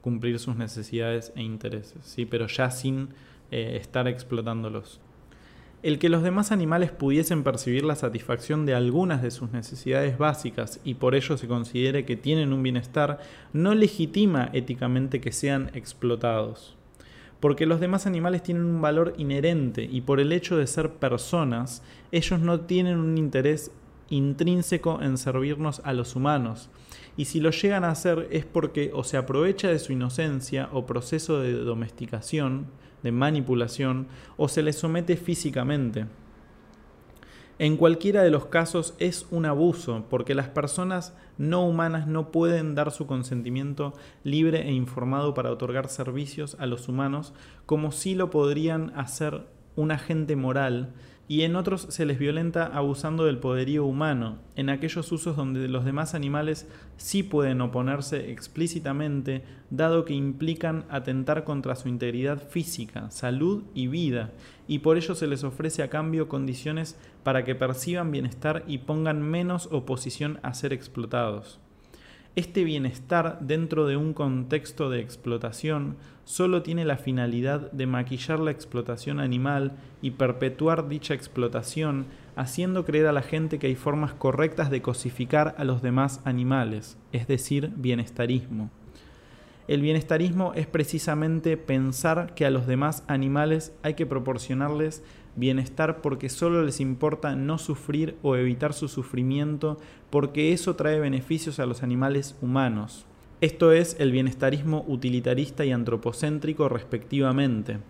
cumplir 0.00 0.38
sus 0.38 0.56
necesidades 0.56 1.32
e 1.34 1.42
intereses, 1.42 2.04
¿sí? 2.04 2.26
pero 2.26 2.46
ya 2.46 2.70
sin 2.70 3.08
eh, 3.50 3.76
estar 3.80 4.06
explotándolos. 4.06 5.00
El 5.82 5.98
que 5.98 6.08
los 6.08 6.22
demás 6.22 6.52
animales 6.52 6.90
pudiesen 6.90 7.42
percibir 7.44 7.84
la 7.84 7.96
satisfacción 7.96 8.66
de 8.66 8.74
algunas 8.74 9.22
de 9.22 9.30
sus 9.30 9.52
necesidades 9.52 10.18
básicas 10.18 10.80
y 10.84 10.94
por 10.94 11.14
ello 11.14 11.36
se 11.36 11.46
considere 11.46 12.04
que 12.04 12.16
tienen 12.16 12.52
un 12.52 12.62
bienestar 12.62 13.20
no 13.52 13.74
legitima 13.74 14.50
éticamente 14.52 15.20
que 15.20 15.32
sean 15.32 15.70
explotados. 15.74 16.76
Porque 17.40 17.66
los 17.66 17.80
demás 17.80 18.06
animales 18.06 18.42
tienen 18.42 18.64
un 18.64 18.80
valor 18.80 19.14
inherente 19.18 19.84
y 19.84 20.00
por 20.00 20.18
el 20.18 20.32
hecho 20.32 20.56
de 20.56 20.66
ser 20.66 20.94
personas, 20.94 21.82
ellos 22.10 22.40
no 22.40 22.60
tienen 22.60 22.98
un 22.98 23.18
interés 23.18 23.70
intrínseco 24.08 25.02
en 25.02 25.18
servirnos 25.18 25.80
a 25.84 25.92
los 25.92 26.16
humanos. 26.16 26.70
Y 27.16 27.24
si 27.26 27.40
lo 27.40 27.50
llegan 27.50 27.84
a 27.84 27.90
hacer 27.90 28.28
es 28.30 28.44
porque 28.44 28.90
o 28.94 29.04
se 29.04 29.16
aprovecha 29.16 29.68
de 29.68 29.78
su 29.78 29.92
inocencia 29.92 30.68
o 30.72 30.86
proceso 30.86 31.40
de 31.40 31.52
domesticación, 31.52 32.66
de 33.02 33.12
manipulación, 33.12 34.08
o 34.36 34.48
se 34.48 34.62
les 34.62 34.76
somete 34.76 35.16
físicamente. 35.16 36.06
En 37.58 37.78
cualquiera 37.78 38.22
de 38.22 38.28
los 38.28 38.46
casos 38.46 38.94
es 38.98 39.26
un 39.30 39.46
abuso, 39.46 40.04
porque 40.10 40.34
las 40.34 40.48
personas 40.48 41.14
no 41.38 41.66
humanas 41.66 42.06
no 42.06 42.30
pueden 42.30 42.74
dar 42.74 42.90
su 42.90 43.06
consentimiento 43.06 43.94
libre 44.24 44.68
e 44.68 44.72
informado 44.72 45.32
para 45.32 45.50
otorgar 45.50 45.88
servicios 45.88 46.54
a 46.60 46.66
los 46.66 46.86
humanos, 46.86 47.32
como 47.64 47.92
sí 47.92 48.14
lo 48.14 48.28
podrían 48.28 48.92
hacer 48.94 49.46
un 49.74 49.90
agente 49.90 50.36
moral 50.36 50.92
y 51.28 51.42
en 51.42 51.56
otros 51.56 51.86
se 51.90 52.06
les 52.06 52.18
violenta 52.18 52.66
abusando 52.66 53.24
del 53.24 53.38
poderío 53.38 53.84
humano, 53.84 54.38
en 54.54 54.70
aquellos 54.70 55.10
usos 55.10 55.36
donde 55.36 55.66
los 55.68 55.84
demás 55.84 56.14
animales 56.14 56.68
sí 56.96 57.24
pueden 57.24 57.60
oponerse 57.60 58.30
explícitamente, 58.30 59.42
dado 59.70 60.04
que 60.04 60.14
implican 60.14 60.84
atentar 60.88 61.42
contra 61.42 61.74
su 61.74 61.88
integridad 61.88 62.48
física, 62.48 63.10
salud 63.10 63.64
y 63.74 63.88
vida, 63.88 64.32
y 64.68 64.78
por 64.80 64.96
ello 64.96 65.14
se 65.16 65.26
les 65.26 65.42
ofrece 65.42 65.82
a 65.82 65.90
cambio 65.90 66.28
condiciones 66.28 66.96
para 67.24 67.44
que 67.44 67.56
perciban 67.56 68.12
bienestar 68.12 68.62
y 68.68 68.78
pongan 68.78 69.20
menos 69.20 69.68
oposición 69.72 70.38
a 70.42 70.54
ser 70.54 70.72
explotados. 70.72 71.58
Este 72.36 72.64
bienestar 72.64 73.38
dentro 73.40 73.86
de 73.86 73.96
un 73.96 74.12
contexto 74.12 74.90
de 74.90 75.00
explotación 75.00 75.96
solo 76.26 76.62
tiene 76.62 76.84
la 76.84 76.96
finalidad 76.96 77.70
de 77.70 77.86
maquillar 77.86 78.40
la 78.40 78.50
explotación 78.50 79.20
animal 79.20 79.76
y 80.02 80.10
perpetuar 80.10 80.88
dicha 80.88 81.14
explotación, 81.14 82.06
haciendo 82.34 82.84
creer 82.84 83.06
a 83.06 83.12
la 83.12 83.22
gente 83.22 83.60
que 83.60 83.68
hay 83.68 83.76
formas 83.76 84.12
correctas 84.12 84.68
de 84.68 84.82
cosificar 84.82 85.54
a 85.56 85.62
los 85.64 85.82
demás 85.82 86.20
animales, 86.24 86.98
es 87.12 87.28
decir, 87.28 87.70
bienestarismo. 87.76 88.70
El 89.68 89.80
bienestarismo 89.80 90.52
es 90.54 90.66
precisamente 90.66 91.56
pensar 91.56 92.34
que 92.34 92.44
a 92.44 92.50
los 92.50 92.66
demás 92.66 93.04
animales 93.06 93.72
hay 93.84 93.94
que 93.94 94.04
proporcionarles 94.04 95.04
bienestar 95.36 96.02
porque 96.02 96.28
solo 96.28 96.64
les 96.64 96.80
importa 96.80 97.36
no 97.36 97.56
sufrir 97.58 98.16
o 98.22 98.34
evitar 98.34 98.72
su 98.72 98.88
sufrimiento 98.88 99.78
porque 100.10 100.52
eso 100.52 100.74
trae 100.74 100.98
beneficios 100.98 101.60
a 101.60 101.66
los 101.66 101.84
animales 101.84 102.36
humanos. 102.42 103.05
Esto 103.42 103.70
es 103.72 103.96
el 103.98 104.12
bienestarismo 104.12 104.82
utilitarista 104.88 105.66
y 105.66 105.70
antropocéntrico 105.70 106.70
respectivamente. 106.70 107.80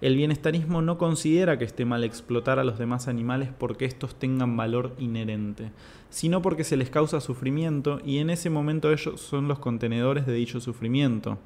El 0.00 0.14
bienestarismo 0.14 0.80
no 0.80 0.96
considera 0.96 1.58
que 1.58 1.64
esté 1.64 1.84
mal 1.84 2.04
explotar 2.04 2.60
a 2.60 2.64
los 2.64 2.78
demás 2.78 3.08
animales 3.08 3.48
porque 3.58 3.84
estos 3.84 4.14
tengan 4.14 4.56
valor 4.56 4.94
inherente, 5.00 5.72
sino 6.08 6.40
porque 6.40 6.62
se 6.62 6.76
les 6.76 6.88
causa 6.88 7.20
sufrimiento 7.20 8.00
y 8.06 8.18
en 8.18 8.30
ese 8.30 8.48
momento 8.48 8.92
ellos 8.92 9.20
son 9.20 9.48
los 9.48 9.58
contenedores 9.58 10.24
de 10.24 10.34
dicho 10.34 10.60
sufrimiento, 10.60 11.38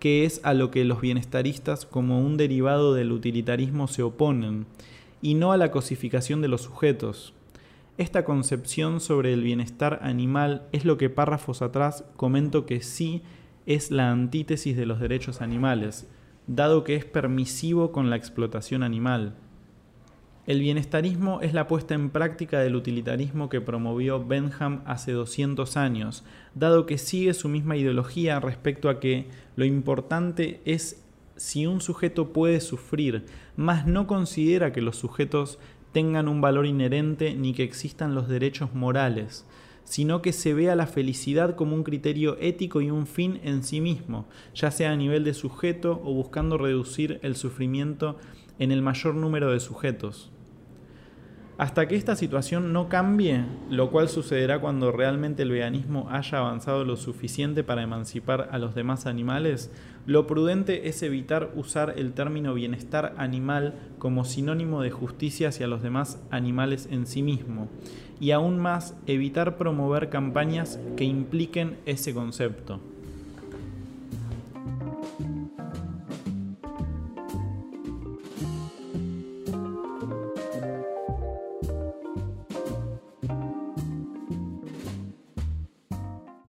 que 0.00 0.24
es 0.24 0.40
a 0.42 0.52
lo 0.52 0.72
que 0.72 0.84
los 0.84 1.00
bienestaristas 1.00 1.86
como 1.86 2.20
un 2.20 2.36
derivado 2.36 2.92
del 2.92 3.12
utilitarismo 3.12 3.86
se 3.86 4.02
oponen 4.02 4.66
y 5.22 5.34
no 5.34 5.52
a 5.52 5.56
la 5.56 5.70
cosificación 5.70 6.42
de 6.42 6.48
los 6.48 6.62
sujetos. 6.62 7.35
Esta 7.98 8.26
concepción 8.26 9.00
sobre 9.00 9.32
el 9.32 9.42
bienestar 9.42 10.00
animal 10.02 10.68
es 10.72 10.84
lo 10.84 10.98
que 10.98 11.08
párrafos 11.08 11.62
atrás 11.62 12.04
comento 12.16 12.66
que 12.66 12.82
sí 12.82 13.22
es 13.64 13.90
la 13.90 14.10
antítesis 14.10 14.76
de 14.76 14.84
los 14.84 15.00
derechos 15.00 15.40
animales, 15.40 16.06
dado 16.46 16.84
que 16.84 16.94
es 16.94 17.06
permisivo 17.06 17.92
con 17.92 18.10
la 18.10 18.16
explotación 18.16 18.82
animal. 18.82 19.34
El 20.46 20.60
bienestarismo 20.60 21.40
es 21.40 21.54
la 21.54 21.68
puesta 21.68 21.94
en 21.94 22.10
práctica 22.10 22.60
del 22.60 22.76
utilitarismo 22.76 23.48
que 23.48 23.62
promovió 23.62 24.22
Benham 24.22 24.82
hace 24.84 25.12
200 25.12 25.78
años, 25.78 26.22
dado 26.54 26.84
que 26.84 26.98
sigue 26.98 27.32
su 27.32 27.48
misma 27.48 27.78
ideología 27.78 28.40
respecto 28.40 28.90
a 28.90 29.00
que 29.00 29.26
lo 29.56 29.64
importante 29.64 30.60
es 30.66 31.02
si 31.36 31.66
un 31.66 31.80
sujeto 31.80 32.32
puede 32.32 32.60
sufrir, 32.60 33.24
mas 33.56 33.86
no 33.86 34.06
considera 34.06 34.72
que 34.72 34.82
los 34.82 34.96
sujetos 34.96 35.58
tengan 35.96 36.28
un 36.28 36.42
valor 36.42 36.66
inherente 36.66 37.34
ni 37.34 37.54
que 37.54 37.62
existan 37.62 38.14
los 38.14 38.28
derechos 38.28 38.74
morales, 38.74 39.46
sino 39.84 40.20
que 40.20 40.34
se 40.34 40.52
vea 40.52 40.76
la 40.76 40.86
felicidad 40.86 41.56
como 41.56 41.74
un 41.74 41.84
criterio 41.84 42.36
ético 42.38 42.82
y 42.82 42.90
un 42.90 43.06
fin 43.06 43.40
en 43.44 43.62
sí 43.62 43.80
mismo, 43.80 44.26
ya 44.54 44.70
sea 44.70 44.92
a 44.92 44.96
nivel 44.96 45.24
de 45.24 45.32
sujeto 45.32 46.02
o 46.04 46.12
buscando 46.12 46.58
reducir 46.58 47.18
el 47.22 47.34
sufrimiento 47.34 48.18
en 48.58 48.72
el 48.72 48.82
mayor 48.82 49.14
número 49.14 49.50
de 49.50 49.58
sujetos. 49.58 50.30
Hasta 51.58 51.88
que 51.88 51.96
esta 51.96 52.16
situación 52.16 52.74
no 52.74 52.90
cambie, 52.90 53.46
lo 53.70 53.90
cual 53.90 54.10
sucederá 54.10 54.60
cuando 54.60 54.92
realmente 54.92 55.42
el 55.42 55.50
veganismo 55.50 56.06
haya 56.10 56.38
avanzado 56.38 56.84
lo 56.84 56.96
suficiente 56.96 57.64
para 57.64 57.82
emancipar 57.82 58.50
a 58.52 58.58
los 58.58 58.74
demás 58.74 59.06
animales, 59.06 59.72
lo 60.04 60.26
prudente 60.26 60.88
es 60.88 61.02
evitar 61.02 61.52
usar 61.56 61.94
el 61.96 62.12
término 62.12 62.52
bienestar 62.52 63.14
animal 63.16 63.74
como 63.98 64.26
sinónimo 64.26 64.82
de 64.82 64.90
justicia 64.90 65.48
hacia 65.48 65.66
los 65.66 65.82
demás 65.82 66.22
animales 66.30 66.88
en 66.90 67.06
sí 67.06 67.22
mismo, 67.22 67.68
y 68.20 68.32
aún 68.32 68.58
más 68.58 68.94
evitar 69.06 69.56
promover 69.56 70.10
campañas 70.10 70.78
que 70.94 71.04
impliquen 71.04 71.78
ese 71.86 72.12
concepto. 72.12 72.80